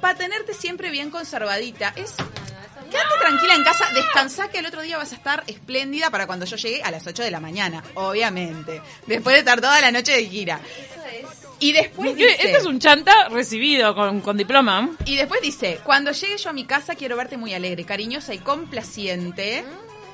para 0.00 0.16
tenerte 0.16 0.54
siempre 0.54 0.90
bien 0.90 1.10
conservadita. 1.10 1.92
Es. 1.96 2.14
Quédate 2.90 3.14
tranquila 3.20 3.54
en 3.56 3.64
casa, 3.64 3.86
descansá 3.92 4.48
que 4.48 4.58
el 4.58 4.66
otro 4.66 4.80
día 4.82 4.96
vas 4.96 5.12
a 5.12 5.16
estar 5.16 5.42
espléndida 5.48 6.10
para 6.10 6.26
cuando 6.26 6.46
yo 6.46 6.56
llegue 6.56 6.82
a 6.82 6.90
las 6.90 7.06
8 7.06 7.22
de 7.24 7.30
la 7.30 7.40
mañana, 7.40 7.82
obviamente. 7.94 8.80
Después 9.06 9.34
de 9.34 9.40
estar 9.40 9.60
toda 9.60 9.80
la 9.80 9.90
noche 9.90 10.12
de 10.12 10.26
gira. 10.28 10.60
Y 11.64 11.72
después 11.72 12.14
dice, 12.14 12.32
Este 12.32 12.58
es 12.58 12.66
un 12.66 12.78
chanta 12.78 13.28
recibido 13.30 13.94
con, 13.94 14.20
con 14.20 14.36
diploma. 14.36 14.90
y 15.06 15.16
después 15.16 15.40
dice, 15.40 15.80
cuando 15.82 16.12
llegue 16.12 16.36
yo 16.36 16.50
a 16.50 16.52
mi 16.52 16.64
casa 16.64 16.94
quiero 16.94 17.16
verte 17.16 17.38
muy 17.38 17.54
alegre, 17.54 17.84
cariñosa 17.84 18.34
y 18.34 18.38
complaciente, 18.38 19.64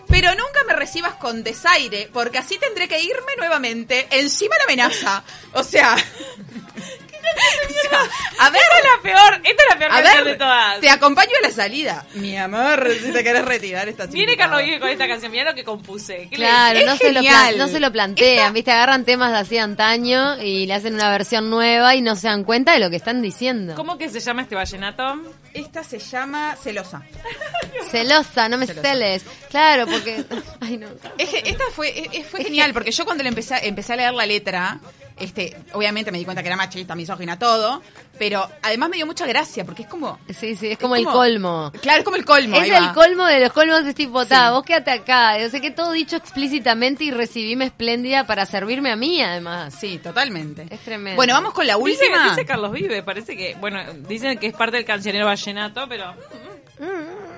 pero 0.07 0.31
nunca 0.31 0.61
me 0.69 0.75
recibas 0.75 1.15
con 1.15 1.43
desaire, 1.43 2.09
porque 2.13 2.39
así 2.39 2.57
tendré 2.59 2.87
que 2.87 3.01
irme 3.03 3.33
nuevamente. 3.37 4.07
Encima 4.11 4.55
la 4.59 4.65
amenaza. 4.65 5.25
O 5.55 5.65
sea... 5.65 5.97
a 8.39 8.51
ver, 8.51 8.61
Esta 8.63 8.79
es 8.79 8.85
la 8.85 9.03
peor, 9.03 9.41
esta 9.45 9.63
es 9.63 9.69
la 9.71 9.79
peor 9.79 9.91
a 9.93 10.03
canción 10.03 10.25
de 10.25 10.35
todas. 10.37 10.81
te 10.81 10.91
acompaño 10.91 11.31
a 11.43 11.49
la 11.49 11.55
salida. 11.55 12.07
Mi 12.15 12.37
amor, 12.37 12.89
si 13.03 13.13
te 13.13 13.23
querés 13.25 13.45
retirar 13.45 13.89
esta 13.89 14.07
Viene 14.07 14.37
Carlos 14.37 14.63
Vives 14.63 14.81
con 14.81 14.89
esta 14.89 15.07
canción, 15.09 15.31
mira 15.33 15.45
lo 15.45 15.55
que 15.55 15.65
compuse. 15.65 16.29
¿Qué 16.31 16.39
le 16.39 16.47
Claro, 16.47 16.81
no 16.87 16.97
se, 16.97 17.13
lo 17.13 17.21
genial. 17.21 17.55
plan- 17.55 17.59
no 17.59 17.69
se 17.69 17.81
lo 17.81 17.93
plantean, 17.93 18.53
¿viste? 18.53 18.71
Agarran 18.73 19.05
temas 19.05 19.33
de 19.33 19.39
así 19.39 19.59
antaño 19.59 20.41
y 20.43 20.67
le 20.67 20.75
hacen 20.75 20.95
una 20.95 21.11
versión 21.11 21.51
nueva 21.51 21.95
y 21.95 22.03
no 22.03 22.17
se 22.17 22.29
dan 22.29 22.45
cuenta 22.45 22.73
de 22.73 22.81
lo 22.81 22.91
que 22.91 22.97
están 22.97 23.23
diciendo. 23.23 23.75
¿Cómo 23.75 23.99
que 23.99 24.09
se 24.09 24.21
llama 24.21 24.43
este 24.43 24.55
vallenato? 24.55 25.21
Esta 25.55 25.85
se 25.85 25.99
llama 25.99 26.57
Celosa. 26.63 27.03
Celosa, 27.91 28.49
no 28.49 28.57
me 28.59 28.67
Celosa. 28.67 28.89
celes. 28.89 29.25
Claro, 29.51 29.87
porque... 29.87 30.25
Ay, 30.61 30.77
no. 30.77 30.89
Es 31.19 31.29
que 31.29 31.43
esta 31.51 31.65
fue, 31.75 31.89
es- 31.99 32.09
es- 32.13 32.27
fue 32.27 32.45
genial, 32.45 32.73
porque 32.73 32.93
yo 32.93 33.05
cuando 33.05 33.23
le 33.23 33.29
empecé, 33.29 33.67
empecé 33.67 33.93
a 33.95 33.97
leer 33.97 34.13
la 34.15 34.27
letra, 34.27 34.79
este, 35.21 35.57
obviamente 35.73 36.11
me 36.11 36.19
di 36.19 36.25
cuenta 36.25 36.43
que 36.43 36.49
era 36.49 36.57
machista, 36.57 36.95
misógina, 36.95 37.39
todo, 37.39 37.83
pero 38.19 38.49
además 38.63 38.91
me 38.91 38.97
dio 38.97 39.07
mucha 39.07 39.27
gracia, 39.27 39.65
porque 39.65 39.83
es 39.83 39.89
como... 39.89 40.19
Sí, 40.29 40.57
sí, 40.57 40.69
es 40.73 40.79
como 40.79 40.97
el 40.97 41.05
colmo. 41.05 41.71
Claro, 41.81 41.99
es 42.01 42.05
como 42.05 42.17
el 42.17 42.25
colmo. 42.25 42.57
Es 42.57 42.71
el 42.71 42.93
colmo 42.93 43.25
de 43.27 43.41
los 43.41 43.53
colmos, 43.53 43.85
es 43.87 43.95
tipo, 43.95 44.27
ta, 44.27 44.51
vos 44.51 44.65
quédate 44.65 44.91
acá. 44.91 45.39
Yo 45.39 45.49
sé 45.51 45.61
que 45.61 45.71
todo 45.71 45.93
dicho 45.93 46.17
explícitamente 46.17 47.05
y 47.05 47.11
recibíme 47.11 47.67
espléndida 47.67 48.27
para 48.27 48.47
servirme 48.47 48.91
a 48.91 48.97
mí, 48.97 49.23
además. 49.23 49.75
Sí, 49.79 49.99
totalmente. 49.99 50.67
Es 50.71 50.81
tremendo. 50.81 51.17
Bueno, 51.17 51.35
vamos 51.35 51.53
con 51.55 51.67
la 51.67 51.77
Dice, 51.77 52.05
última. 52.07 52.31
dice 52.31 52.45
Carlos 52.45 52.73
Vive, 52.73 53.03
parece 53.03 53.37
que, 53.37 53.55
bueno, 53.61 53.81
dicen 54.09 54.39
que 54.39 54.49
es 54.49 54.55
parte 54.55 54.77
del 54.77 54.85
cancionero 54.87 55.27
vallenato, 55.27 55.87
pero... 55.89 56.15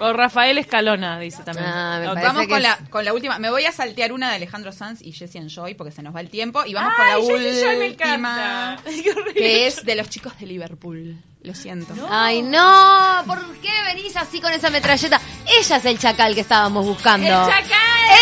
O 0.00 0.12
Rafael 0.12 0.58
Escalona, 0.58 1.18
dice 1.18 1.42
también. 1.44 1.66
Ah, 1.68 2.00
Vamos 2.14 2.42
que 2.42 2.48
con 2.48 2.56
es- 2.58 2.62
la, 2.62 2.78
con 2.90 3.04
la 3.04 3.12
última. 3.12 3.38
Me 3.38 3.50
voy 3.50 3.64
a 3.66 3.72
saltear 3.72 4.12
una 4.12 4.30
de 4.30 4.36
Alejandro 4.36 4.72
Sanz 4.72 5.00
y 5.02 5.12
Jesse 5.12 5.38
Joy 5.46 5.74
porque 5.74 5.92
se 5.92 6.02
nos 6.02 6.14
va 6.14 6.20
el 6.20 6.28
tiempo. 6.28 6.64
Y 6.66 6.74
vamos 6.74 6.92
Ay, 6.98 7.20
con 7.22 7.32
la 7.34 7.38
Jessie 7.40 7.62
Joy 7.64 7.76
me 7.76 7.88
última. 7.90 8.78
Que 9.34 9.66
es 9.66 9.84
de 9.84 9.94
los 9.94 10.08
chicos 10.08 10.36
de 10.38 10.46
Liverpool. 10.46 11.16
Lo 11.42 11.54
siento. 11.54 11.94
Ay, 12.08 12.40
no, 12.42 13.22
¿por 13.26 13.38
qué 13.60 13.70
venís 13.86 14.14
así 14.16 14.40
con 14.40 14.52
esa 14.52 14.70
metralleta? 14.70 15.20
Ella 15.58 15.76
es 15.76 15.84
el 15.84 15.98
chacal 15.98 16.34
que 16.36 16.40
estábamos 16.42 16.86
buscando. 16.86 17.26
¡El 17.26 17.32
chacal! 17.32 17.78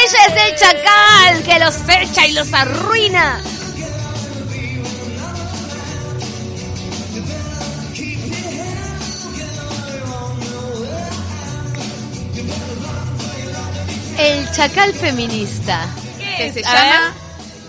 Ella 0.07 0.27
es 0.27 0.53
el 0.53 0.59
chacal 0.59 1.43
que 1.45 1.59
los 1.65 1.77
fecha 1.77 2.27
y 2.27 2.33
los 2.33 2.53
arruina. 2.55 3.39
El 14.21 14.51
chacal 14.53 14.93
feminista. 14.95 15.87
Que 16.37 16.53
se 16.53 16.61
A 16.67 16.73
llama 16.75 17.15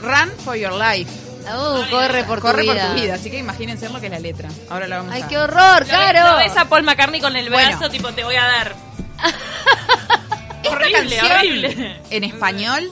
Run 0.01 0.31
for 0.43 0.55
Your 0.55 0.73
Life. 0.73 1.09
Uh, 1.43 1.89
corre 1.89 2.23
por 2.25 2.39
tu 2.39 2.47
Corre 2.47 2.61
vida. 2.63 2.73
por 2.87 2.95
tu 2.95 3.01
vida. 3.01 3.13
Así 3.15 3.31
que 3.31 3.37
imagínense 3.39 3.89
lo 3.89 3.99
que 3.99 4.05
es 4.07 4.11
la 4.11 4.19
letra. 4.19 4.49
Ahora 4.69 4.87
la 4.87 4.97
vamos 4.97 5.13
Ay, 5.13 5.21
a 5.23 5.27
qué 5.27 5.37
horror, 5.37 5.79
Lo 5.81 5.85
claro. 5.87 6.37
ves 6.37 6.55
a 6.57 6.65
Paul 6.65 6.83
McCartney 6.83 7.19
con 7.21 7.35
el 7.35 7.49
Bueno. 7.49 7.77
brazo, 7.77 7.89
tipo, 7.89 8.11
te 8.13 8.23
voy 8.23 8.35
a 8.35 8.43
dar. 8.43 8.75
Horrible, 10.69 11.17
canción, 11.17 11.31
horrible. 11.31 11.99
En 12.09 12.23
español 12.23 12.91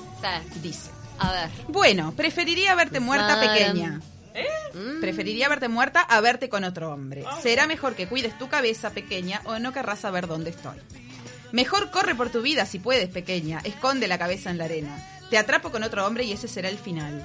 dice. 0.62 0.90
A 1.20 1.32
ver. 1.32 1.50
Bueno, 1.68 2.14
preferiría 2.16 2.76
verte 2.76 3.00
muerta 3.00 3.40
pequeña. 3.40 4.00
¿Eh? 4.34 4.46
Mm. 4.74 5.02
Preferiría 5.02 5.50
verte 5.50 5.68
muerta 5.68 6.02
a 6.02 6.20
verte 6.22 6.50
con 6.50 6.64
otro 6.64 6.92
hombre. 6.92 7.24
Será 7.44 7.68
mejor 7.68 7.96
que 7.96 8.08
cuides 8.08 8.38
tu 8.38 8.48
cabeza 8.50 8.90
pequeña 8.92 9.42
o 9.46 9.60
no 9.60 9.72
querrás 9.74 10.00
saber 10.00 10.28
dónde 10.28 10.50
estoy. 10.52 10.78
Mejor 11.52 11.90
corre 11.92 12.16
por 12.16 12.30
tu 12.30 12.42
vida 12.42 12.66
si 12.66 12.80
puedes, 12.80 13.10
pequeña. 13.10 13.60
Esconde 13.64 14.08
la 14.08 14.18
cabeza 14.18 14.50
en 14.52 14.58
la 14.58 14.66
arena. 14.66 14.96
Te 15.30 15.38
atrapo 15.38 15.72
con 15.72 15.84
otro 15.84 16.06
hombre 16.06 16.24
y 16.24 16.32
ese 16.32 16.48
será 16.48 16.70
el 16.70 16.78
final. 16.78 17.24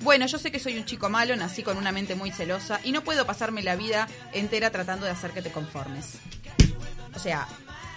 Bueno, 0.00 0.26
yo 0.26 0.38
sé 0.38 0.52
que 0.52 0.60
soy 0.60 0.78
un 0.78 0.84
chico 0.84 1.08
malo, 1.10 1.34
nací 1.36 1.62
con 1.62 1.76
una 1.76 1.90
mente 1.92 2.14
muy 2.14 2.30
celosa 2.30 2.80
y 2.84 2.92
no 2.92 3.02
puedo 3.02 3.26
pasarme 3.26 3.62
la 3.62 3.74
vida 3.76 4.06
entera 4.32 4.70
tratando 4.70 5.04
de 5.06 5.12
hacer 5.12 5.32
que 5.32 5.42
te 5.42 5.50
conformes. 5.50 6.18
O 7.14 7.18
sea, 7.18 7.48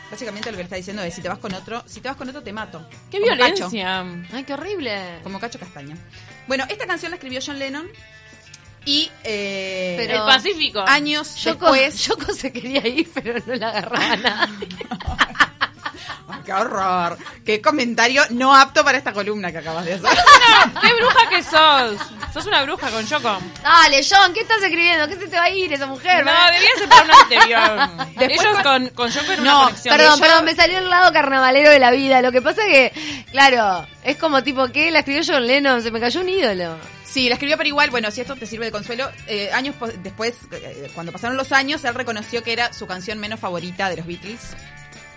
básicamente 0.09 0.49
lo 0.51 0.57
que 0.57 0.63
le 0.63 0.67
está 0.67 0.77
diciendo 0.77 1.03
es 1.03 1.13
si 1.13 1.21
te 1.21 1.29
vas 1.29 1.37
con 1.37 1.53
otro, 1.53 1.83
si 1.85 2.01
te 2.01 2.07
vas 2.07 2.17
con 2.17 2.27
otro 2.27 2.41
te 2.41 2.51
mato. 2.51 2.85
¡Qué 3.11 3.19
Como 3.19 3.29
Cacho. 3.37 3.69
violencia! 3.69 4.01
Ay, 4.33 4.43
qué 4.45 4.53
horrible. 4.53 5.19
como 5.21 5.39
Cacho 5.39 5.59
Castaña. 5.59 5.95
Bueno, 6.47 6.65
esta 6.69 6.87
canción 6.87 7.11
la 7.11 7.17
escribió 7.17 7.39
John 7.45 7.59
Lennon 7.59 7.87
y 8.83 9.11
eh, 9.23 9.93
Pero- 9.99 10.13
El 10.27 10.33
Pacífico. 10.33 10.79
años 10.87 11.35
Yoko, 11.43 11.71
después. 11.71 12.07
Yoko 12.07 12.33
se 12.33 12.51
quería 12.51 12.87
ir, 12.87 13.07
pero 13.13 13.35
no 13.45 13.53
la 13.53 13.69
agarraba 13.69 14.15
nada. 14.17 14.49
¡Qué 16.45 16.53
horror! 16.53 17.17
¡Qué 17.45 17.61
comentario 17.61 18.23
no 18.31 18.55
apto 18.55 18.83
para 18.83 18.97
esta 18.97 19.13
columna 19.13 19.51
que 19.51 19.59
acabas 19.59 19.85
de 19.85 19.93
hacer! 19.93 20.09
¡Qué 20.81 20.93
bruja 20.93 21.29
que 21.29 21.43
sos! 21.43 21.99
Sos 22.33 22.45
una 22.45 22.63
bruja 22.63 22.89
con 22.89 23.05
Yoko. 23.05 23.39
Dale, 23.61 24.01
John, 24.09 24.33
¿qué 24.33 24.41
estás 24.41 24.61
escribiendo? 24.61 25.07
¿Qué 25.07 25.15
se 25.15 25.27
te 25.27 25.35
va 25.37 25.43
a 25.43 25.49
ir 25.49 25.71
esa 25.73 25.85
mujer? 25.85 26.23
No, 26.25 26.31
debía 26.51 26.69
ser 26.77 26.87
para 26.89 27.03
una 27.03 27.13
anterior. 27.21 28.07
Después 28.17 28.39
Ellos 28.41 28.57
con- 28.63 28.89
con, 28.89 29.09
Yoko 29.11 29.31
era 29.33 29.41
No, 29.43 29.55
una 29.57 29.63
conexión. 29.65 29.97
Perdón, 29.97 30.15
yo- 30.15 30.21
perdón, 30.21 30.45
me 30.45 30.55
salió 30.55 30.77
el 30.77 30.89
lado 30.89 31.11
carnavalero 31.11 31.69
de 31.69 31.79
la 31.79 31.91
vida. 31.91 32.21
Lo 32.21 32.31
que 32.31 32.41
pasa 32.41 32.61
es 32.67 32.91
que, 32.91 33.25
claro, 33.31 33.85
es 34.03 34.15
como 34.17 34.43
tipo, 34.43 34.67
¿qué? 34.69 34.91
La 34.91 34.99
escribió 34.99 35.21
John 35.27 35.45
Lennon, 35.45 35.81
se 35.81 35.91
me 35.91 35.99
cayó 35.99 36.21
un 36.21 36.29
ídolo. 36.29 36.77
Sí, 37.03 37.27
la 37.27 37.33
escribió, 37.35 37.57
pero 37.57 37.67
igual, 37.67 37.89
bueno, 37.89 38.09
si 38.09 38.21
esto 38.21 38.35
te 38.37 38.45
sirve 38.45 38.65
de 38.67 38.71
consuelo, 38.71 39.11
eh, 39.27 39.49
años 39.51 39.75
po- 39.75 39.87
después, 39.87 40.33
eh, 40.53 40.89
cuando 40.95 41.11
pasaron 41.11 41.35
los 41.35 41.51
años, 41.51 41.83
él 41.83 41.93
reconoció 41.93 42.41
que 42.41 42.53
era 42.53 42.71
su 42.71 42.87
canción 42.87 43.19
menos 43.19 43.37
favorita 43.41 43.89
de 43.89 43.97
los 43.97 44.05
Beatles. 44.07 44.39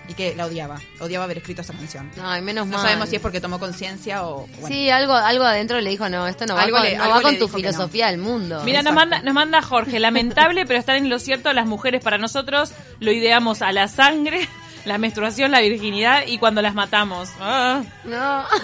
Y 0.09 0.15
que 0.15 0.35
la 0.35 0.47
odiaba. 0.47 0.81
Odiaba 1.01 1.25
haber 1.25 1.39
escrito 1.39 1.63
esa 1.63 1.73
canción. 1.73 2.11
Ay, 2.23 2.43
menos 2.43 2.67
No 2.67 2.77
mal. 2.77 2.83
sabemos 2.87 3.09
si 3.09 3.17
es 3.17 3.23
porque 3.23 3.41
tomó 3.41 3.59
conciencia 3.59 4.25
o... 4.27 4.47
bueno. 4.61 4.67
Sí, 4.69 4.91
algo, 4.91 5.15
algo 5.15 5.45
adentro 5.45 5.81
le 5.81 5.91
dijo, 5.91 6.09
no, 6.09 6.27
esto 6.27 6.45
no 6.47 6.55
va 6.55 6.63
Algo 6.63 6.77
con, 6.77 6.87
le- 6.87 6.97
no 6.97 7.05
algo 7.05 7.17
va 7.17 7.23
con 7.23 7.39
tu 7.39 7.49
no. 7.49 7.55
filosofía 7.55 8.09
del 8.09 8.19
mundo. 8.19 8.63
Mira, 8.65 8.83
nos 8.83 8.93
manda, 8.95 9.23
nos 9.23 9.35
manda 9.35 9.63
Jorge, 9.63 9.99
lamentable, 10.01 10.67
pero 10.67 10.79
están 10.79 10.97
en 10.97 11.09
lo 11.09 11.19
cierto 11.19 11.53
las 11.53 11.67
mujeres 11.67 12.03
para 12.03 12.19
nosotros 12.19 12.73
lo 13.01 13.13
ideamos 13.13 13.63
a 13.63 13.73
la 13.73 13.89
sangre, 13.89 14.49
la 14.85 14.99
menstruación, 14.99 15.51
la 15.51 15.61
virginidad 15.61 16.25
y 16.27 16.37
cuando 16.39 16.61
las 16.63 16.75
matamos. 16.75 17.31
Ah. 17.41 17.83
No. 18.05 18.45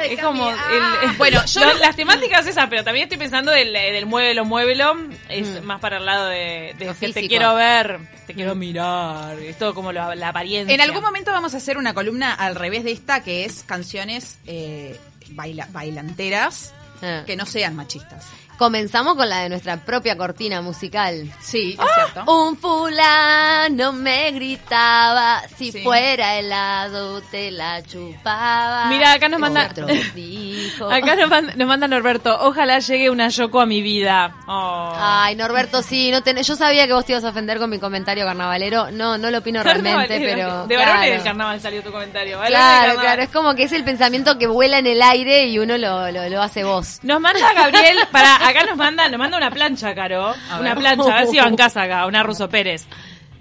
De 0.00 0.14
Es 0.14 0.20
como. 0.20 0.48
Ah. 0.48 0.98
el- 1.02 1.10
Bueno, 1.18 1.44
yo 1.46 1.60
lo- 1.60 1.72
no- 1.74 1.78
las 1.78 1.96
temáticas 1.96 2.46
esas, 2.46 2.68
pero 2.68 2.84
también 2.84 3.04
estoy 3.04 3.18
pensando 3.18 3.50
del, 3.52 3.72
del 3.72 4.06
muévelo, 4.06 4.44
muévelo, 4.44 4.94
es 5.28 5.62
más 5.62 5.80
para 5.80 5.98
el 5.98 6.04
lado 6.06 6.26
de, 6.28 6.74
de 6.78 6.84
Lo 6.86 6.94
que 6.98 7.12
te 7.12 7.28
quiero 7.28 7.54
ver, 7.54 7.98
te 8.26 8.34
quiero 8.34 8.54
mirar, 8.54 9.38
es 9.38 9.58
todo 9.58 9.74
como 9.74 9.92
la, 9.92 10.14
la 10.14 10.28
apariencia. 10.28 10.74
En 10.74 10.80
algún 10.80 11.02
momento 11.02 11.30
vamos 11.32 11.54
a 11.54 11.56
hacer 11.58 11.78
una 11.78 11.94
columna 11.94 12.32
al 12.34 12.54
revés 12.54 12.84
de 12.84 12.92
esta, 12.92 13.22
que 13.22 13.44
es 13.44 13.62
canciones 13.64 14.38
eh, 14.46 14.98
baila- 15.30 15.68
bailanteras 15.70 16.72
Ah. 17.02 17.24
que 17.26 17.36
no 17.36 17.44
sean 17.44 17.76
machistas. 17.76 18.24
Comenzamos 18.58 19.16
con 19.16 19.28
la 19.28 19.40
de 19.40 19.48
nuestra 19.50 19.76
propia 19.76 20.16
cortina 20.16 20.62
musical. 20.62 21.30
Sí, 21.40 21.76
Ah, 21.78 21.84
es 21.86 21.94
cierto. 22.12 22.32
Un 22.32 22.56
fulano 22.56 23.92
me 23.92 24.30
gritaba, 24.30 25.42
si 25.56 25.72
Sí. 25.72 25.82
fuera 25.82 26.36
helado 26.38 27.20
te 27.22 27.50
la 27.50 27.82
chupaba. 27.82 28.86
Mira, 28.86 29.12
acá 29.12 29.28
nos 29.28 29.40
manda- 29.40 29.68
Otro 29.70 29.86
dijo. 30.14 30.90
Acá 30.90 31.16
nos 31.16 31.28
manda, 31.28 31.52
nos 31.54 31.68
manda 31.68 31.86
Norberto, 31.86 32.36
ojalá 32.40 32.78
llegue 32.78 33.10
una 33.10 33.28
Yoko 33.28 33.60
a 33.60 33.66
mi 33.66 33.82
vida. 33.82 34.34
Oh. 34.46 34.92
Ay, 34.98 35.36
Norberto, 35.36 35.82
sí, 35.82 36.10
no 36.10 36.22
tenés- 36.22 36.46
yo 36.46 36.56
sabía 36.56 36.86
que 36.86 36.92
vos 36.94 37.04
te 37.04 37.12
ibas 37.12 37.24
a 37.24 37.30
ofender 37.30 37.58
con 37.58 37.68
mi 37.68 37.78
comentario 37.78 38.24
carnavalero. 38.24 38.90
No, 38.90 39.18
no 39.18 39.30
lo 39.30 39.38
opino 39.38 39.62
realmente, 39.62 40.18
pero. 40.18 40.66
De 40.66 40.76
varones 40.76 41.00
claro. 41.00 41.12
del 41.12 41.22
carnaval 41.22 41.60
salió 41.60 41.82
tu 41.82 41.92
comentario. 41.92 42.38
varones 42.38 42.52
del 42.52 42.58
Claro, 42.58 42.78
carnaval. 42.86 43.04
claro, 43.06 43.22
es 43.22 43.28
como 43.30 43.54
que 43.54 43.64
es 43.64 43.72
el 43.72 43.84
pensamiento 43.84 44.38
que 44.38 44.46
vuela 44.46 44.78
en 44.78 44.86
el 44.86 45.02
aire 45.02 45.46
y 45.46 45.58
uno 45.58 45.76
lo, 45.76 46.10
lo, 46.10 46.28
lo 46.28 46.42
hace 46.42 46.64
vos. 46.64 47.00
Nos 47.02 47.20
manda 47.20 47.52
Gabriel, 47.52 47.98
para 48.10 48.36
acá 48.48 48.64
nos 48.64 48.76
manda, 48.76 49.08
nos 49.08 49.18
manda 49.18 49.36
una 49.36 49.50
plancha, 49.50 49.94
Caro. 49.94 50.34
Una 50.58 50.74
plancha, 50.74 51.16
a 51.16 51.24
ver 51.24 51.28
si 51.28 51.56
casa 51.56 51.82
acá, 51.82 52.06
una 52.06 52.22
Russo 52.22 52.48
Pérez. 52.48 52.86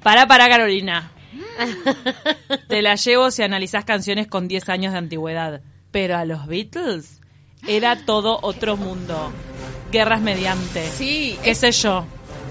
Para, 0.01 0.27
para, 0.27 0.47
Carolina. 0.49 1.11
Te 2.67 2.81
la 2.81 2.95
llevo 2.95 3.31
si 3.31 3.43
analizás 3.43 3.85
canciones 3.85 4.27
con 4.27 4.47
10 4.47 4.69
años 4.69 4.93
de 4.93 4.99
antigüedad. 4.99 5.61
Pero 5.91 6.17
a 6.17 6.25
los 6.25 6.47
Beatles 6.47 7.21
era 7.67 8.05
todo 8.05 8.39
otro 8.41 8.77
mundo. 8.77 9.31
Guerras 9.91 10.21
mediante. 10.21 10.87
Sí, 10.89 11.37
¿Qué 11.43 11.55
sé 11.55 11.71
yo? 11.71 12.05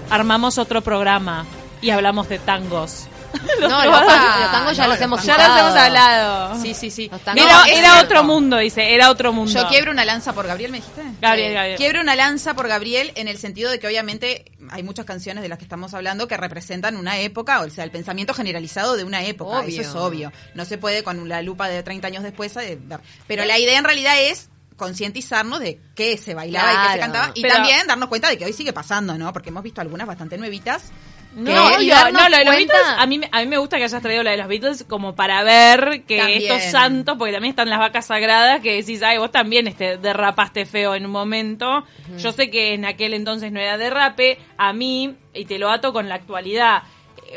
Armamos 0.09 0.57
otro 0.57 0.81
programa 0.81 1.45
y 1.81 1.91
hablamos 1.91 2.27
de 2.29 2.39
tangos. 2.39 3.07
No, 3.59 3.67
Los 3.67 3.85
los, 3.85 4.01
tangos- 4.01 4.39
los 4.39 4.51
tangos 4.51 4.77
ya 4.77 4.83
no, 4.83 4.89
los 4.89 4.97
los 4.99 5.01
hemos 5.01 5.23
Ya 5.25 5.37
los 5.37 5.59
hemos 5.59 5.75
hablado. 5.75 6.61
Sí, 6.61 6.73
sí, 6.73 6.91
sí. 6.91 7.09
Era, 7.35 8.01
otro 8.01 8.23
mundo, 8.23 8.57
dice, 8.57 8.93
era 8.93 9.09
otro 9.09 9.33
mundo. 9.33 9.51
Yo 9.51 9.67
quiebro 9.67 9.91
una 9.91 10.05
lanza 10.05 10.33
por 10.33 10.47
Gabriel, 10.47 10.71
¿me 10.71 10.77
dijiste? 10.79 11.01
Gabriel, 11.21 11.49
Sí. 11.49 11.53
Gabriel. 11.55 11.77
Quiebro 11.77 12.01
una 12.01 12.15
lanza 12.15 12.53
por 12.53 12.67
Gabriel 12.67 13.11
en 13.15 13.27
el 13.27 13.37
sentido 13.37 13.71
de 13.71 13.79
que 13.79 13.87
obviamente 13.87 14.45
hay 14.69 14.83
muchas 14.83 15.05
canciones 15.05 15.41
de 15.43 15.49
las 15.49 15.57
que 15.57 15.65
estamos 15.65 15.93
hablando 15.93 16.27
que 16.27 16.37
representan 16.37 16.95
una 16.97 17.19
época, 17.19 17.61
o 17.61 17.69
sea, 17.69 17.83
el 17.83 17.91
pensamiento 17.91 18.33
generalizado 18.33 18.95
de 18.95 19.03
una 19.03 19.23
época. 19.23 19.59
Obvio. 19.59 19.81
Eso 19.81 19.81
es 19.89 19.95
obvio. 19.95 20.31
No 20.53 20.65
se 20.65 20.77
puede 20.77 21.03
con 21.03 21.29
la 21.29 21.41
lupa 21.41 21.67
de 21.67 21.81
30 21.83 22.07
años 22.07 22.23
después 22.23 22.55
eh. 22.57 22.77
Pero 23.27 23.45
la 23.45 23.57
idea 23.57 23.77
en 23.77 23.83
realidad 23.85 24.19
es 24.19 24.49
concientizarnos 24.75 25.59
de 25.59 25.79
qué 25.95 26.17
se 26.17 26.33
bailaba 26.33 26.71
y 26.73 26.87
qué 26.87 26.93
se 26.93 26.99
cantaba 26.99 27.31
y 27.33 27.41
también 27.43 27.87
darnos 27.87 28.09
cuenta 28.09 28.29
de 28.29 28.37
que 28.37 28.45
hoy 28.45 28.53
sigue 28.53 28.73
pasando, 28.73 29.17
¿no? 29.17 29.31
Porque 29.33 29.49
hemos 29.49 29.63
visto 29.63 29.81
algunas 29.81 30.07
bastante 30.07 30.37
nuevitas. 30.37 30.91
No, 31.33 31.51
no, 32.13 32.29
lo 32.29 32.37
de 32.37 32.45
los 32.45 32.55
Beatles, 32.55 32.81
a 32.97 33.05
mí, 33.07 33.17
me- 33.19 33.29
a 33.29 33.39
mí 33.41 33.47
me 33.47 33.57
gusta 33.57 33.75
que 33.75 33.83
hayas 33.83 34.01
traído 34.01 34.23
la 34.23 34.31
de 34.31 34.37
los 34.37 34.47
Beatles 34.47 34.85
como 34.87 35.15
para 35.15 35.43
ver 35.43 36.03
que 36.05 36.17
También. 36.17 36.43
estos 36.43 36.71
santos, 36.71 37.17
porque 37.17 37.33
también 37.33 37.49
están 37.49 37.69
las 37.69 37.79
vacas 37.79 38.05
sagradas, 38.05 38.61
que 38.61 38.73
decís, 38.75 39.03
ay, 39.03 39.17
vos 39.17 39.31
también 39.33 39.67
este, 39.67 39.97
derrapaste 39.97 40.65
feo 40.65 40.95
en 40.95 41.05
un 41.05 41.11
momento. 41.11 41.83
Yo 42.17 42.31
sé 42.31 42.49
que 42.49 42.73
en 42.73 42.85
aquel 42.85 43.13
entonces 43.13 43.51
no 43.51 43.59
era 43.59 43.77
derrape, 43.77 44.39
a 44.57 44.71
mí, 44.71 45.15
y 45.33 45.43
te 45.43 45.59
lo 45.59 45.69
ato 45.69 45.91
con 45.91 46.07
la 46.07 46.15
actualidad, 46.15 46.83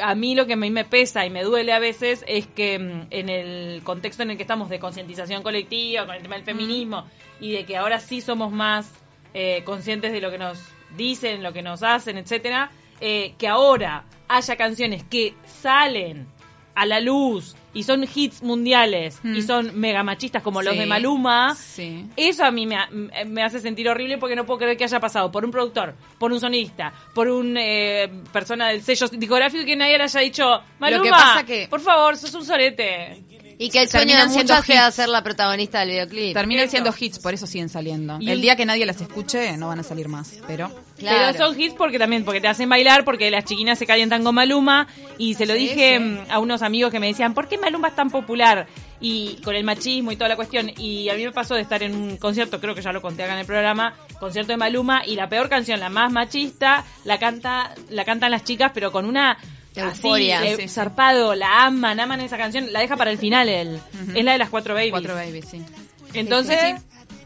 a 0.00 0.14
mí 0.14 0.34
lo 0.34 0.46
que 0.46 0.54
a 0.54 0.56
mí 0.56 0.70
me 0.70 0.84
pesa 0.84 1.26
y 1.26 1.30
me 1.30 1.42
duele 1.42 1.72
a 1.72 1.78
veces 1.78 2.24
es 2.26 2.46
que 2.46 2.78
mm, 2.78 3.06
en 3.10 3.28
el 3.28 3.82
contexto 3.82 4.22
en 4.22 4.30
el 4.30 4.36
que 4.36 4.42
estamos 4.42 4.68
de 4.68 4.78
concientización 4.78 5.42
colectiva, 5.42 6.06
con 6.06 6.14
el 6.14 6.22
tema 6.22 6.36
del 6.36 6.44
feminismo, 6.44 7.04
y 7.40 7.52
de 7.52 7.64
que 7.64 7.76
ahora 7.76 8.00
sí 8.00 8.20
somos 8.20 8.52
más 8.52 8.92
eh, 9.34 9.62
conscientes 9.64 10.12
de 10.12 10.20
lo 10.20 10.30
que 10.30 10.38
nos 10.38 10.58
dicen, 10.96 11.42
lo 11.42 11.52
que 11.52 11.62
nos 11.62 11.82
hacen, 11.82 12.18
etcétera, 12.18 12.70
eh, 13.00 13.34
que 13.38 13.48
ahora 13.48 14.04
haya 14.28 14.56
canciones 14.56 15.04
que 15.04 15.34
salen 15.46 16.26
a 16.74 16.86
la 16.86 17.00
luz 17.00 17.56
y 17.74 17.82
son 17.82 18.04
hits 18.12 18.42
mundiales 18.42 19.20
y 19.22 19.42
son 19.42 19.78
mega 19.78 20.02
machistas 20.02 20.42
como 20.42 20.62
los 20.62 20.76
de 20.76 20.86
Maluma, 20.86 21.54
Sí. 21.54 22.06
eso 22.16 22.44
a 22.44 22.50
mí 22.50 22.66
me, 22.66 22.78
me 23.26 23.42
hace 23.42 23.60
sentir 23.60 23.88
horrible 23.88 24.18
porque 24.18 24.34
no 24.36 24.44
puedo 24.46 24.58
creer 24.60 24.76
que 24.76 24.84
haya 24.84 25.00
pasado 25.00 25.30
por 25.30 25.44
un 25.44 25.50
productor, 25.50 25.94
por 26.18 26.32
un 26.32 26.40
sonista, 26.40 26.92
por 27.14 27.28
un 27.28 27.56
eh, 27.58 28.10
persona 28.32 28.68
del 28.68 28.82
sello 28.82 29.08
discográfico 29.08 29.62
y 29.62 29.66
que 29.66 29.76
nadie 29.76 29.98
le 29.98 30.04
haya 30.04 30.20
dicho, 30.20 30.60
Maluma, 30.78 31.10
pasa 31.10 31.44
que- 31.44 31.68
por 31.68 31.80
favor, 31.80 32.16
sos 32.16 32.34
un 32.34 32.44
sorete. 32.44 33.22
Y 33.60 33.70
que 33.70 33.82
el 33.82 33.88
sueño 33.88 34.16
de 34.16 34.26
muchas 34.26 34.64
sea 34.64 34.86
hits. 34.86 34.94
ser 34.94 35.08
la 35.08 35.22
protagonista 35.24 35.80
del 35.80 35.90
videoclip. 35.90 36.32
Terminan 36.32 36.64
Eso. 36.64 36.70
siendo 36.70 36.94
hits, 36.96 37.18
por 37.18 37.34
eso 37.34 37.46
siguen 37.46 37.68
saliendo. 37.68 38.16
Y 38.20 38.30
el 38.30 38.40
día 38.40 38.54
que 38.54 38.64
nadie 38.64 38.86
las 38.86 39.00
escuche 39.00 39.56
no 39.56 39.66
van 39.68 39.80
a 39.80 39.82
salir 39.82 40.08
más, 40.08 40.34
pero 40.46 40.70
Claro. 40.96 41.32
Pero 41.32 41.46
son 41.46 41.60
hits 41.60 41.74
porque 41.74 41.98
también, 41.98 42.24
porque 42.24 42.40
te 42.40 42.48
hacen 42.48 42.68
bailar, 42.68 43.04
porque 43.04 43.30
las 43.30 43.44
chiquinas 43.44 43.78
se 43.78 43.86
calientan 43.86 44.22
con 44.24 44.34
Maluma. 44.34 44.86
Y 45.16 45.34
se 45.34 45.44
lo 45.46 45.54
Sí, 45.54 45.60
dije 45.60 45.98
sí. 45.98 46.18
a 46.30 46.38
unos 46.38 46.62
amigos 46.62 46.90
que 46.92 47.00
me 47.00 47.08
decían, 47.08 47.34
¿por 47.34 47.48
qué 47.48 47.58
Maluma 47.58 47.88
es 47.88 47.96
tan 47.96 48.10
popular? 48.10 48.66
Y 49.00 49.36
con 49.44 49.54
el 49.54 49.62
machismo 49.64 50.10
y 50.12 50.16
toda 50.16 50.28
la 50.28 50.36
cuestión. 50.36 50.70
Y 50.76 51.08
a 51.08 51.14
mí 51.14 51.24
me 51.24 51.32
pasó 51.32 51.54
de 51.54 51.62
estar 51.62 51.82
en 51.82 51.94
un 51.94 52.16
concierto, 52.16 52.60
creo 52.60 52.74
que 52.74 52.82
ya 52.82 52.92
lo 52.92 53.00
conté 53.02 53.22
acá 53.24 53.32
en 53.34 53.40
el 53.40 53.46
programa, 53.46 53.94
concierto 54.18 54.52
de 54.52 54.56
Maluma, 54.56 55.02
y 55.06 55.14
la 55.16 55.28
peor 55.28 55.48
canción, 55.48 55.78
la 55.80 55.88
más 55.88 56.10
machista, 56.12 56.84
la 57.04 57.18
canta, 57.18 57.74
la 57.90 58.04
cantan 58.04 58.30
las 58.32 58.42
chicas, 58.44 58.72
pero 58.74 58.90
con 58.90 59.04
una 59.04 59.38
Euforia. 59.86 60.38
así, 60.40 60.48
eh, 60.48 60.56
Sí, 60.56 60.62
sí. 60.62 60.68
zarpado, 60.68 61.34
la 61.34 61.64
aman, 61.66 61.98
aman 62.00 62.20
esa 62.20 62.36
canción, 62.36 62.72
la 62.72 62.80
deja 62.80 62.96
para 62.96 63.10
el 63.10 63.18
final 63.18 63.48
él. 63.48 63.80
Es 64.14 64.24
la 64.24 64.32
de 64.32 64.38
las 64.38 64.48
cuatro 64.50 64.74
babies. 64.74 64.90
Cuatro 64.92 65.14
Babies, 65.14 65.46
sí. 65.50 65.62
Entonces, 66.14 66.76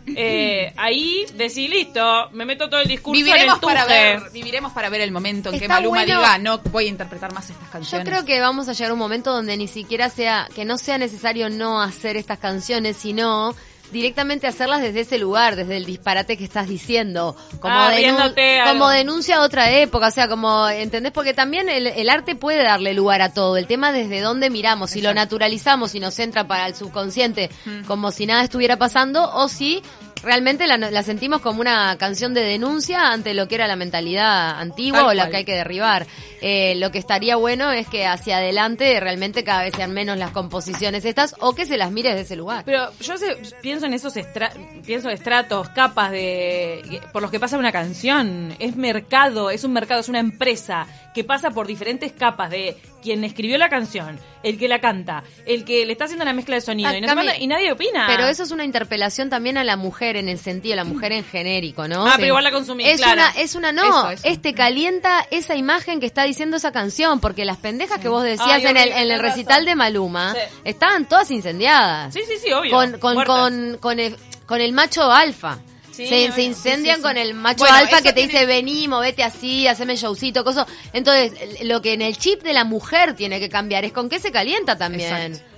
eh, 0.06 0.72
ahí 0.76 1.24
decí, 1.36 1.68
listo, 1.68 2.28
me 2.32 2.44
meto 2.44 2.68
todo 2.68 2.80
el 2.80 2.88
discurso 2.88 3.16
Viviremos 3.22 3.44
en 3.44 3.52
el 3.54 3.60
para 3.60 3.84
ver, 3.84 4.20
viviremos 4.32 4.72
para 4.72 4.88
ver 4.88 5.00
el 5.02 5.12
momento 5.12 5.50
en 5.52 5.60
que 5.60 5.68
Maluma 5.68 5.98
bueno. 5.98 6.16
diga, 6.18 6.38
no 6.38 6.58
voy 6.58 6.86
a 6.86 6.88
interpretar 6.88 7.32
más 7.32 7.48
estas 7.50 7.66
Yo 7.66 7.70
canciones. 7.72 8.08
creo 8.08 8.24
que 8.24 8.40
vamos 8.40 8.68
a 8.68 8.72
llegar 8.72 8.90
a 8.90 8.94
un 8.94 8.98
momento 8.98 9.32
donde 9.32 9.56
ni 9.56 9.68
siquiera 9.68 10.08
sea, 10.10 10.48
que 10.54 10.64
no 10.64 10.76
sea 10.76 10.98
necesario 10.98 11.48
no 11.50 11.80
hacer 11.80 12.16
estas 12.16 12.38
canciones, 12.40 12.96
sino 12.96 13.54
directamente 13.92 14.46
hacerlas 14.46 14.80
desde 14.82 15.00
ese 15.00 15.18
lugar, 15.18 15.54
desde 15.54 15.76
el 15.76 15.84
disparate 15.84 16.36
que 16.36 16.44
estás 16.44 16.66
diciendo, 16.68 17.36
como, 17.60 17.74
Ah, 17.74 17.90
denun- 18.14 18.16
como 18.68 18.88
denuncia 18.88 19.36
a 19.36 19.42
otra 19.42 19.70
época, 19.70 20.08
o 20.08 20.10
sea, 20.10 20.28
como, 20.28 20.68
¿entendés? 20.68 21.12
Porque 21.12 21.34
también 21.34 21.68
el, 21.68 21.86
el 21.86 22.08
arte 22.10 22.34
puede 22.34 22.62
darle 22.64 22.94
lugar 22.94 23.20
a 23.22 23.32
todo, 23.34 23.56
el 23.56 23.66
tema 23.66 23.92
desde 23.92 24.20
dónde 24.20 24.50
miramos, 24.50 24.90
si 24.90 25.00
lo 25.02 25.12
naturalizamos 25.14 25.94
y 25.94 26.00
nos 26.00 26.18
entra 26.18 26.48
para 26.48 26.66
el 26.66 26.74
subconsciente 26.74 27.50
como 27.86 28.10
si 28.10 28.26
nada 28.26 28.42
estuviera 28.42 28.76
pasando, 28.78 29.30
o 29.34 29.48
si 29.48 29.82
realmente 30.22 30.66
la, 30.66 30.76
la 30.78 31.02
sentimos 31.02 31.40
como 31.40 31.60
una 31.60 31.96
canción 31.98 32.34
de 32.34 32.42
denuncia 32.42 33.10
ante 33.12 33.34
lo 33.34 33.48
que 33.48 33.56
era 33.56 33.66
la 33.66 33.76
mentalidad 33.76 34.58
antigua 34.60 35.00
Tal 35.00 35.08
o 35.08 35.12
la 35.14 35.22
cual. 35.24 35.30
que 35.30 35.36
hay 35.38 35.44
que 35.44 35.54
derribar. 35.56 36.06
Eh, 36.40 36.74
lo 36.76 36.90
que 36.90 36.98
estaría 36.98 37.36
bueno 37.36 37.70
es 37.70 37.86
que 37.86 38.06
hacia 38.06 38.38
adelante 38.38 38.98
realmente 38.98 39.44
cada 39.44 39.62
vez 39.62 39.74
sean 39.76 39.92
menos 39.92 40.18
las 40.18 40.30
composiciones 40.32 41.04
estas 41.04 41.36
o 41.40 41.54
que 41.54 41.66
se 41.66 41.76
las 41.76 41.90
mire 41.92 42.10
desde 42.10 42.22
ese 42.22 42.36
lugar. 42.36 42.64
Pero 42.64 42.90
yo 43.00 43.14
pienso 43.60 43.86
en 43.86 43.94
esos 43.94 44.16
estra- 44.16 44.52
pienso 44.84 45.08
estratos, 45.10 45.68
capas 45.68 46.10
de 46.10 47.00
por 47.12 47.22
los 47.22 47.30
que 47.30 47.38
pasa 47.38 47.56
una 47.58 47.70
canción. 47.72 48.54
Es 48.58 48.74
mercado, 48.76 49.50
es 49.50 49.62
un 49.64 49.72
mercado, 49.72 50.00
es 50.00 50.08
una 50.08 50.18
empresa 50.20 50.86
que 51.14 51.24
pasa 51.24 51.50
por 51.50 51.66
diferentes 51.66 52.12
capas 52.12 52.50
de 52.50 52.76
quien 53.02 53.22
escribió 53.24 53.58
la 53.58 53.68
canción, 53.68 54.18
el 54.42 54.58
que 54.58 54.66
la 54.68 54.80
canta, 54.80 55.24
el 55.44 55.64
que 55.64 55.84
le 55.84 55.92
está 55.92 56.04
haciendo 56.04 56.24
la 56.24 56.32
mezcla 56.32 56.54
de 56.54 56.60
sonido 56.62 56.88
Ah, 56.88 56.96
y, 56.96 57.00
no 57.00 57.08
se 57.08 57.14
Cami, 57.14 57.26
manda- 57.26 57.38
y 57.42 57.46
nadie 57.48 57.70
opina. 57.72 58.04
Pero 58.06 58.26
eso 58.28 58.44
es 58.44 58.50
una 58.50 58.64
interpelación 58.64 59.28
también 59.28 59.58
a 59.58 59.64
la 59.64 59.76
mujer 59.76 60.16
en 60.16 60.28
el 60.28 60.38
sentido, 60.38 60.76
la 60.76 60.84
mujer 60.84 61.12
en 61.12 61.24
genérico, 61.24 61.86
¿no? 61.88 62.06
Ah, 62.06 62.12
pero 62.16 62.28
igual 62.28 62.44
la 62.44 62.50
consumís, 62.52 62.86
Es 62.86 62.96
claro. 63.00 63.20
una, 63.20 63.30
es 63.42 63.54
una 63.54 63.72
no, 63.72 63.82
Eso, 63.84 64.10
eso. 64.12 64.22
este 64.28 64.54
calienta 64.54 65.26
esa 65.30 65.54
imagen 65.56 66.00
que 66.00 66.06
está 66.06 66.22
diciendo 66.24 66.56
esa 66.56 66.72
canción, 66.72 67.20
porque 67.20 67.44
las 67.44 67.58
pendejas 67.58 67.98
que 68.00 68.08
vos 68.08 68.22
decías 68.22 68.48
Ay, 68.62 68.66
en 68.66 68.76
el, 68.76 68.92
en 68.92 69.10
el 69.10 69.20
recital 69.20 69.56
razón. 69.56 69.66
de 69.66 69.74
Maluma, 69.74 70.32
Sí. 70.34 70.40
estaban 70.64 71.06
todas 71.08 71.30
incendiadas. 71.30 72.14
Sí, 72.14 72.20
sí, 72.26 72.34
sí, 72.42 72.52
obvio. 72.52 72.70
Con, 72.72 72.98
con, 72.98 73.24
con, 73.24 73.78
con, 73.78 73.98
el, 74.00 74.16
con 74.46 74.60
el 74.60 74.72
macho 74.72 75.10
alfa. 75.10 75.58
Sí, 75.92 76.06
se, 76.06 76.42
incendian 76.42 76.54
Sí, 76.54 76.90
sí, 76.90 76.96
sí. 76.96 77.02
con 77.02 77.16
el 77.16 77.34
macho 77.34 77.58
Bueno, 77.58 77.76
alfa 77.76 77.98
que 77.98 78.12
te 78.12 78.12
tiene- 78.14 78.32
dice 78.32 78.46
vení, 78.46 78.88
movete 78.88 79.22
así, 79.22 79.68
haceme 79.68 79.94
showcito, 79.96 80.42
coso. 80.42 80.66
Entonces, 80.92 81.32
lo 81.64 81.80
que 81.82 81.92
en 81.92 82.02
el 82.02 82.16
chip 82.16 82.42
de 82.42 82.52
la 82.54 82.64
mujer 82.64 83.14
tiene 83.14 83.38
que 83.38 83.48
cambiar 83.48 83.84
es 83.84 83.92
con 83.92 84.08
qué 84.08 84.18
se 84.18 84.32
calienta 84.32 84.76
también. 84.78 85.12
Exacto. 85.14 85.48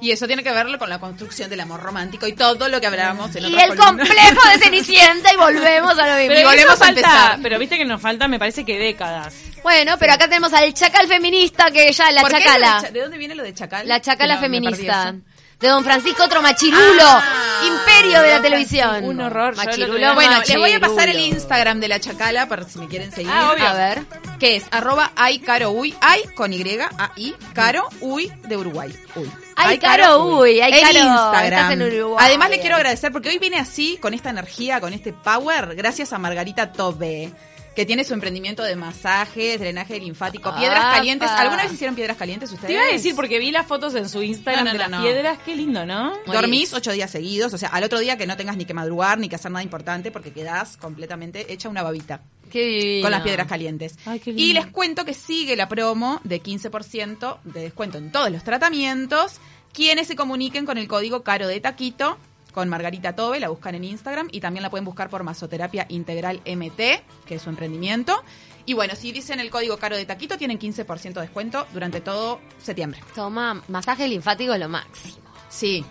Y 0.00 0.10
eso 0.10 0.26
tiene 0.26 0.42
que 0.42 0.50
ver 0.50 0.66
con 0.78 0.90
la 0.90 0.98
construcción 0.98 1.48
del 1.48 1.60
amor 1.60 1.80
romántico 1.80 2.26
y 2.26 2.32
todo 2.32 2.68
lo 2.68 2.80
que 2.80 2.88
hablábamos 2.88 3.36
en 3.36 3.44
Y 3.44 3.54
el 3.54 3.68
columnas. 3.68 3.86
complejo 3.86 4.48
de 4.48 4.58
Cenicienta 4.58 5.32
y 5.32 5.36
volvemos 5.36 5.96
a 5.96 6.06
lo 6.08 6.14
mismo. 6.16 6.28
Pero 6.28 6.40
Y 6.40 6.44
volvemos 6.44 6.72
a 6.74 6.76
falta, 6.76 6.88
empezar. 7.00 7.38
pero 7.40 7.58
viste 7.60 7.76
que 7.78 7.84
nos 7.84 8.02
falta, 8.02 8.26
me 8.26 8.36
parece 8.40 8.64
que 8.64 8.76
décadas. 8.80 9.32
Bueno, 9.62 9.94
pero 10.00 10.14
acá 10.14 10.24
tenemos 10.26 10.52
al 10.54 10.74
chacal 10.74 11.06
feminista 11.06 11.70
que 11.70 11.92
ya, 11.92 12.10
la 12.10 12.22
¿Por 12.22 12.30
qué 12.32 12.38
lo 12.38 12.44
chacala. 12.44 12.74
de 12.80 12.86
cha- 12.88 12.90
¿De 12.92 13.00
dónde 13.00 13.16
viene 13.18 13.36
lo 13.36 13.44
de 13.44 13.54
chacal? 13.54 13.86
La 13.86 14.00
chacala 14.00 14.34
No, 14.34 14.40
me 14.40 14.48
perdí 14.48 14.60
feminista. 14.66 15.14
De 15.62 15.68
don 15.68 15.84
Francisco 15.84 16.24
otro 16.24 16.42
machirulo. 16.42 17.02
Ah, 17.04 17.60
imperio 17.64 18.20
de 18.20 18.30
la 18.30 18.42
televisión. 18.42 19.04
Un 19.04 19.20
horror, 19.20 19.54
yo 19.54 19.64
Machirulo, 19.64 20.14
Bueno, 20.14 20.38
les 20.46 20.58
voy 20.58 20.72
a 20.72 20.80
pasar 20.80 21.08
el 21.08 21.14
machirulo. 21.14 21.36
Instagram 21.36 21.78
de 21.80 21.88
la 21.88 22.00
chacala 22.00 22.48
para 22.48 22.64
si 22.64 22.80
me 22.80 22.88
quieren 22.88 23.12
seguir. 23.12 23.30
Ah, 23.32 23.52
obvio. 23.52 23.68
A 23.68 23.72
ver. 23.74 24.02
Que 24.40 24.56
es 24.56 24.64
arroba 24.72 25.12
ay 25.14 25.38
caro 25.38 25.70
uy, 25.70 25.94
ay 26.00 26.24
con 26.34 26.52
Y, 26.52 26.62
a 26.98 27.12
i, 27.14 27.34
caro 27.54 27.88
uy 28.00 28.32
de 28.48 28.56
Uruguay. 28.56 28.92
Uy. 29.14 29.30
Ay, 29.54 29.78
Caro 29.78 30.24
Uy, 30.24 30.60
ay, 30.60 30.72
en 30.72 30.80
Caro, 30.80 30.98
Instagram. 30.98 31.44
estás 31.44 31.72
en 31.72 31.82
Uruguay. 31.82 32.24
Además 32.26 32.50
le 32.50 32.58
quiero 32.58 32.74
agradecer 32.76 33.12
porque 33.12 33.28
hoy 33.28 33.38
viene 33.38 33.58
así, 33.58 33.98
con 34.00 34.14
esta 34.14 34.30
energía, 34.30 34.80
con 34.80 34.92
este 34.92 35.12
power, 35.12 35.76
gracias 35.76 36.12
a 36.12 36.18
Margarita 36.18 36.72
Tobe. 36.72 37.30
Que 37.74 37.86
tiene 37.86 38.04
su 38.04 38.12
emprendimiento 38.12 38.62
de 38.62 38.76
masajes, 38.76 39.58
drenaje 39.58 39.98
linfático, 39.98 40.54
piedras 40.56 40.80
Apa. 40.80 40.96
calientes. 40.96 41.30
¿Alguna 41.30 41.62
vez 41.62 41.72
hicieron 41.72 41.94
piedras 41.94 42.16
calientes 42.16 42.52
ustedes? 42.52 42.66
Te 42.68 42.72
iba 42.74 42.82
a 42.82 42.92
decir, 42.92 43.14
porque 43.16 43.38
vi 43.38 43.50
las 43.50 43.66
fotos 43.66 43.94
en 43.94 44.08
su 44.08 44.22
Instagram 44.22 44.64
No, 44.64 44.72
no, 44.72 44.78
de 44.78 44.84
no, 44.84 44.90
las 44.90 45.02
piedras, 45.02 45.38
qué 45.44 45.56
lindo, 45.56 45.86
¿no? 45.86 46.12
Dormís 46.26 46.72
ocho 46.74 46.92
días 46.92 47.10
seguidos, 47.10 47.54
o 47.54 47.58
sea, 47.58 47.70
al 47.70 47.84
otro 47.84 47.98
día 47.98 48.18
que 48.18 48.26
no 48.26 48.36
tengas 48.36 48.56
ni 48.56 48.64
que 48.66 48.74
madrugar 48.74 49.18
ni 49.18 49.28
que 49.28 49.36
hacer 49.36 49.50
nada 49.50 49.62
importante 49.62 50.10
porque 50.10 50.32
quedás 50.32 50.76
completamente 50.76 51.52
hecha 51.52 51.68
una 51.68 51.82
babita. 51.82 52.22
Qué 52.50 52.98
con 53.00 53.10
las 53.10 53.22
piedras 53.22 53.46
calientes. 53.46 53.96
Ay, 54.04 54.20
qué 54.20 54.30
lindo. 54.32 54.42
y 54.42 54.52
les 54.52 54.66
cuento 54.66 55.06
que 55.06 55.14
sigue 55.14 55.56
la 55.56 55.68
promo 55.68 56.20
de 56.24 56.42
15% 56.42 57.38
de 57.44 57.60
descuento 57.62 57.96
en 57.96 58.12
todos 58.12 58.30
los 58.30 58.44
tratamientos. 58.44 59.38
Quienes 59.72 60.06
se 60.06 60.16
comuniquen 60.16 60.66
con 60.66 60.76
el 60.76 60.86
código 60.86 61.22
Caro 61.22 61.48
de 61.48 61.58
Taquito, 61.60 62.18
con 62.52 62.68
Margarita 62.68 63.14
Tobe, 63.14 63.40
la 63.40 63.48
buscan 63.48 63.74
en 63.74 63.84
Instagram 63.84 64.28
y 64.30 64.40
también 64.40 64.62
la 64.62 64.70
pueden 64.70 64.84
buscar 64.84 65.08
por 65.08 65.24
Masoterapia 65.24 65.86
Integral 65.88 66.40
MT, 66.46 67.24
que 67.24 67.34
es 67.36 67.42
su 67.42 67.50
emprendimiento. 67.50 68.22
Y 68.64 68.74
bueno, 68.74 68.94
si 68.94 69.10
dicen 69.12 69.40
el 69.40 69.50
código 69.50 69.76
Caro 69.78 69.96
de 69.96 70.04
Taquito, 70.04 70.38
tienen 70.38 70.58
15% 70.58 71.14
de 71.14 71.20
descuento 71.22 71.66
durante 71.72 72.00
todo 72.00 72.40
septiembre. 72.58 73.00
Toma, 73.14 73.62
masaje 73.68 74.06
linfático 74.06 74.56
lo 74.56 74.68
máximo. 74.68 75.16
Sí, 75.48 75.84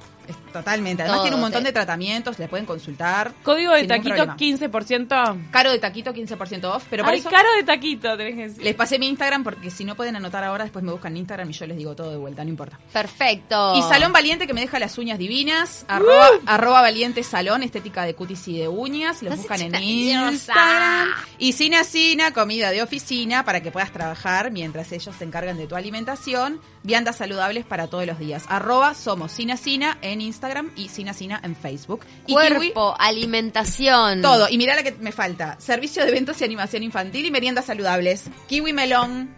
totalmente. 0.51 1.03
Además 1.03 1.17
Todo, 1.17 1.23
tiene 1.23 1.35
un 1.35 1.41
montón 1.41 1.63
de 1.63 1.71
tratamientos, 1.71 2.39
le 2.39 2.47
pueden 2.47 2.65
consultar. 2.65 3.33
Código 3.43 3.73
de 3.73 3.85
taquito 3.85 4.15
problema. 4.15 4.37
15%. 4.37 5.49
Caro 5.51 5.71
de 5.71 5.79
Taquito, 5.79 6.13
15% 6.13 6.63
off. 6.65 6.85
Pero 6.89 7.03
para 7.03 7.13
Ay, 7.13 7.19
eso 7.19 7.29
caro 7.29 7.47
de 7.55 7.63
taquito, 7.63 8.15
tenés 8.17 8.35
que 8.35 8.47
decir. 8.47 8.63
les 8.63 8.75
pasé 8.75 8.99
mi 8.99 9.07
Instagram 9.07 9.43
porque 9.43 9.71
si 9.71 9.85
no 9.85 9.95
pueden 9.95 10.15
anotar 10.15 10.43
ahora, 10.43 10.63
después 10.63 10.83
me 10.83 10.91
buscan 10.91 11.13
en 11.13 11.17
Instagram 11.17 11.49
y 11.49 11.53
yo 11.53 11.65
les 11.65 11.77
digo 11.77 11.95
todo 11.95 12.11
de 12.11 12.17
vuelta, 12.17 12.43
no 12.43 12.49
importa. 12.49 12.79
Perfecto. 12.91 13.73
Y 13.75 13.81
Salón 13.83 14.11
Valiente 14.13 14.47
que 14.47 14.53
me 14.53 14.61
deja 14.61 14.79
las 14.79 14.97
uñas 14.97 15.17
divinas, 15.17 15.85
arroba, 15.87 16.29
arroba 16.45 16.81
Valiente 16.81 17.23
Salón, 17.23 17.63
estética 17.63 18.03
de 18.03 18.13
cutis 18.13 18.47
y 18.47 18.57
de 18.57 18.67
uñas, 18.67 19.21
los 19.23 19.37
buscan 19.37 19.61
en. 19.61 19.75
Instagram. 19.75 21.09
Y 21.37 21.53
Cina 21.53 21.83
Cina, 21.83 22.33
comida 22.33 22.71
de 22.71 22.83
oficina 22.83 23.43
para 23.45 23.61
que 23.61 23.71
puedas 23.71 23.91
trabajar 23.91 24.51
mientras 24.51 24.91
ellos 24.91 25.15
se 25.17 25.23
encargan 25.23 25.57
de 25.57 25.67
tu 25.67 25.75
alimentación, 25.75 26.59
viandas 26.83 27.17
saludables 27.17 27.65
para 27.65 27.87
todos 27.87 28.05
los 28.05 28.19
días. 28.19 28.43
Arroba 28.47 28.93
somos 28.93 29.31
Cina 29.31 29.57
Cina 29.57 29.97
en 30.01 30.10
Instagram 30.19 30.71
y 30.75 30.89
Cina 30.89 31.13
Cina 31.13 31.39
en 31.43 31.55
Facebook. 31.55 32.05
Y 32.27 32.35
Kiwi, 32.35 32.49
Cuerpo, 32.49 32.95
alimentación. 32.99 34.21
todo. 34.23 34.49
Y 34.49 34.57
mirá 34.57 34.75
la 34.75 34.83
que 34.83 34.91
me 34.93 35.11
falta. 35.11 35.55
Servicio 35.59 36.03
de 36.03 36.09
eventos 36.09 36.41
y 36.41 36.43
animación 36.43 36.83
infantil 36.83 37.25
y 37.25 37.31
meriendas 37.31 37.65
saludables. 37.65 38.23
Kiwi 38.47 38.73
Melón. 38.73 39.33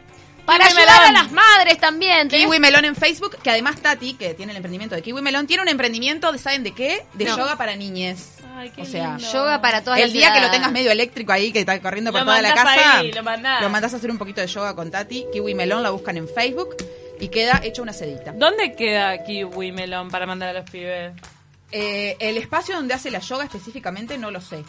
Para 0.45 0.67
Kiwi 0.67 0.81
ayudar 0.81 1.03
a 1.05 1.11
las 1.13 1.31
madres 1.31 1.77
también. 1.79 2.27
tenés- 2.29 2.41
Kiwi 2.45 2.59
Melón 2.59 2.83
en 2.83 2.95
Facebook, 2.97 3.37
que 3.41 3.49
además 3.49 3.77
Tati, 3.79 4.15
que 4.15 4.33
tiene 4.33 4.51
el 4.51 4.57
emprendimiento 4.57 4.93
de 4.93 5.01
Kiwi 5.01 5.21
Melón, 5.21 5.47
tiene 5.47 5.63
un 5.63 5.69
emprendimiento 5.69 6.31
de, 6.33 6.37
¿saben 6.37 6.63
de 6.63 6.73
qué? 6.73 7.05
De 7.13 7.23
No. 7.25 7.37
yoga 7.37 7.55
para 7.57 7.77
niñes. 7.77 8.29
Ay, 8.55 8.69
qué 8.75 8.81
o 8.81 8.85
sea, 8.85 9.15
lindo. 9.17 9.31
Yoga 9.31 9.61
para 9.61 9.83
todas 9.85 9.99
el 9.99 10.05
las 10.07 10.13
día 10.13 10.33
que 10.33 10.41
lo 10.41 10.51
tengas 10.51 10.71
medio 10.73 10.91
eléctrico 10.91 11.31
ahí, 11.31 11.53
que 11.53 11.59
está 11.61 11.81
corriendo 11.81 12.11
por 12.11 12.19
Lo 12.21 12.25
toda 12.25 12.41
la 12.41 12.53
casa, 12.53 12.99
ahí, 12.99 13.11
lo 13.13 13.23
mandás. 13.23 13.71
mandás 13.71 13.93
a 13.93 13.97
hacer 13.97 14.11
un 14.11 14.17
poquito 14.17 14.41
de 14.41 14.47
yoga 14.47 14.75
con 14.75 14.91
Tati. 14.91 15.25
Kiwi 15.31 15.55
Melón 15.55 15.81
la 15.81 15.91
buscan 15.91 16.17
en 16.17 16.27
Facebook 16.27 16.75
y 17.23 17.29
queda 17.29 17.61
hecho 17.63 17.81
una 17.81 17.93
sedita. 17.93 18.31
¿Dónde 18.33 18.73
queda 18.75 19.23
Kiwi 19.23 19.71
Melón 19.71 20.09
para 20.09 20.25
mandar 20.25 20.49
a 20.49 20.59
los 20.59 20.69
pibes? 20.69 21.13
Eh, 21.71 22.15
el 22.19 22.37
espacio 22.37 22.75
donde 22.75 22.93
hace 22.93 23.09
la 23.11 23.19
yoga 23.19 23.45
específicamente 23.45 24.17
no 24.17 24.29
lo 24.31 24.41
sé. 24.41 24.63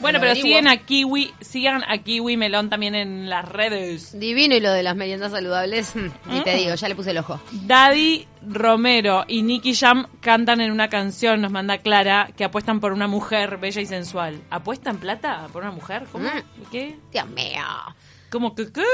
Bueno, 0.00 0.20
pero 0.20 0.36
siguen 0.36 0.68
a 0.68 0.76
Kiwi, 0.76 1.34
sigan 1.40 1.82
a 1.82 1.98
Kiwi 1.98 2.36
Melón 2.36 2.70
también 2.70 2.94
en 2.94 3.28
las 3.28 3.48
redes. 3.48 4.16
Divino 4.18 4.54
y 4.54 4.60
lo 4.60 4.70
de 4.72 4.84
las 4.84 4.94
meriendas 4.94 5.32
saludables, 5.32 5.94
ni 6.26 6.40
te 6.44 6.54
Mm. 6.54 6.58
digo, 6.58 6.74
ya 6.76 6.88
le 6.88 6.94
puse 6.94 7.10
el 7.10 7.18
ojo. 7.18 7.40
Daddy 7.50 8.26
Romero 8.46 9.24
y 9.26 9.42
Nicky 9.42 9.74
Jam 9.74 10.06
cantan 10.20 10.60
en 10.60 10.70
una 10.70 10.88
canción, 10.88 11.40
nos 11.40 11.50
manda 11.50 11.78
Clara, 11.78 12.30
que 12.36 12.44
apuestan 12.44 12.78
por 12.78 12.92
una 12.92 13.08
mujer 13.08 13.56
bella 13.58 13.80
y 13.80 13.86
sensual. 13.86 14.40
¿Apuestan 14.50 14.98
plata 14.98 15.48
por 15.52 15.62
una 15.62 15.72
mujer? 15.72 16.04
¿Cómo? 16.12 16.28
Mm. 16.28 16.70
¿Qué? 16.70 16.96
Dios 17.12 17.28
mío. 17.30 17.64
¿Cómo 18.30 18.54
que 18.54 18.72
qué? 18.72 18.84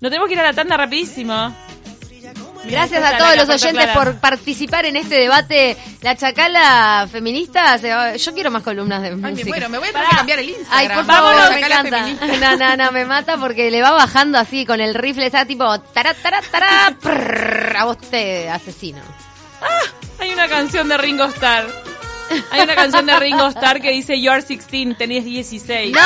No 0.00 0.08
tenemos 0.08 0.28
que 0.28 0.34
ir 0.34 0.40
a 0.40 0.44
la 0.44 0.52
tanda 0.54 0.76
rapidísimo. 0.78 1.54
Gracias 2.68 3.04
a 3.04 3.18
todos 3.18 3.36
los 3.36 3.48
oyentes 3.48 3.86
por 3.88 4.18
participar 4.18 4.86
en 4.86 4.96
este 4.96 5.14
debate. 5.16 5.76
La 6.02 6.16
chacala 6.16 7.08
feminista, 7.10 7.78
se 7.78 7.92
va- 7.94 8.16
yo 8.16 8.34
quiero 8.34 8.50
más 8.50 8.62
columnas 8.62 9.02
de 9.02 9.08
Ay, 9.08 9.14
música. 9.16 9.36
me 9.36 9.44
muero, 9.44 9.68
me 9.68 9.78
voy 9.78 9.88
a 9.88 9.92
tener 9.92 10.04
Pará. 10.04 10.10
que 10.10 10.16
cambiar 10.16 10.38
el 10.40 10.48
Instagram. 10.50 10.78
Ay, 10.78 10.88
por 10.88 11.04
Vámonos, 11.06 11.36
favor, 11.40 11.54
me 11.54 11.60
Chacala 11.60 11.80
encanta. 11.88 11.98
feminista. 12.04 12.56
No, 12.56 12.56
no, 12.56 12.76
no, 12.84 12.92
me 12.92 13.04
mata 13.04 13.36
porque 13.38 13.70
le 13.70 13.82
va 13.82 13.90
bajando 13.92 14.38
así 14.38 14.66
con 14.66 14.80
el 14.80 14.94
rifle, 14.94 15.26
está 15.26 15.44
tipo 15.46 15.80
tará, 15.80 16.14
tará, 16.14 16.40
tará, 16.50 16.96
prrr, 17.00 17.76
a 17.76 17.84
vos 17.84 17.98
te 17.98 18.48
asesino. 18.50 19.00
Hay 20.18 20.32
una 20.32 20.48
canción 20.48 20.88
de 20.88 20.96
Ringo 20.98 21.24
Starr. 21.26 21.66
Hay 22.50 22.60
una 22.62 22.74
canción 22.74 23.06
de 23.06 23.18
Ringo 23.20 23.46
Starr 23.48 23.80
que 23.80 23.90
dice 23.92 24.20
You're 24.20 24.42
16, 24.42 24.96
tenés 24.98 25.24
16. 25.24 25.92
¡No! 25.94 26.00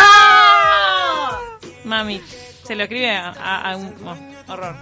Mami, 1.85 2.21
se 2.67 2.75
lo 2.75 2.83
escribe 2.85 3.17
a, 3.17 3.31
a- 3.31 3.73
a 3.73 3.77
un 3.77 3.95
oh, 4.07 4.53
horror. 4.53 4.77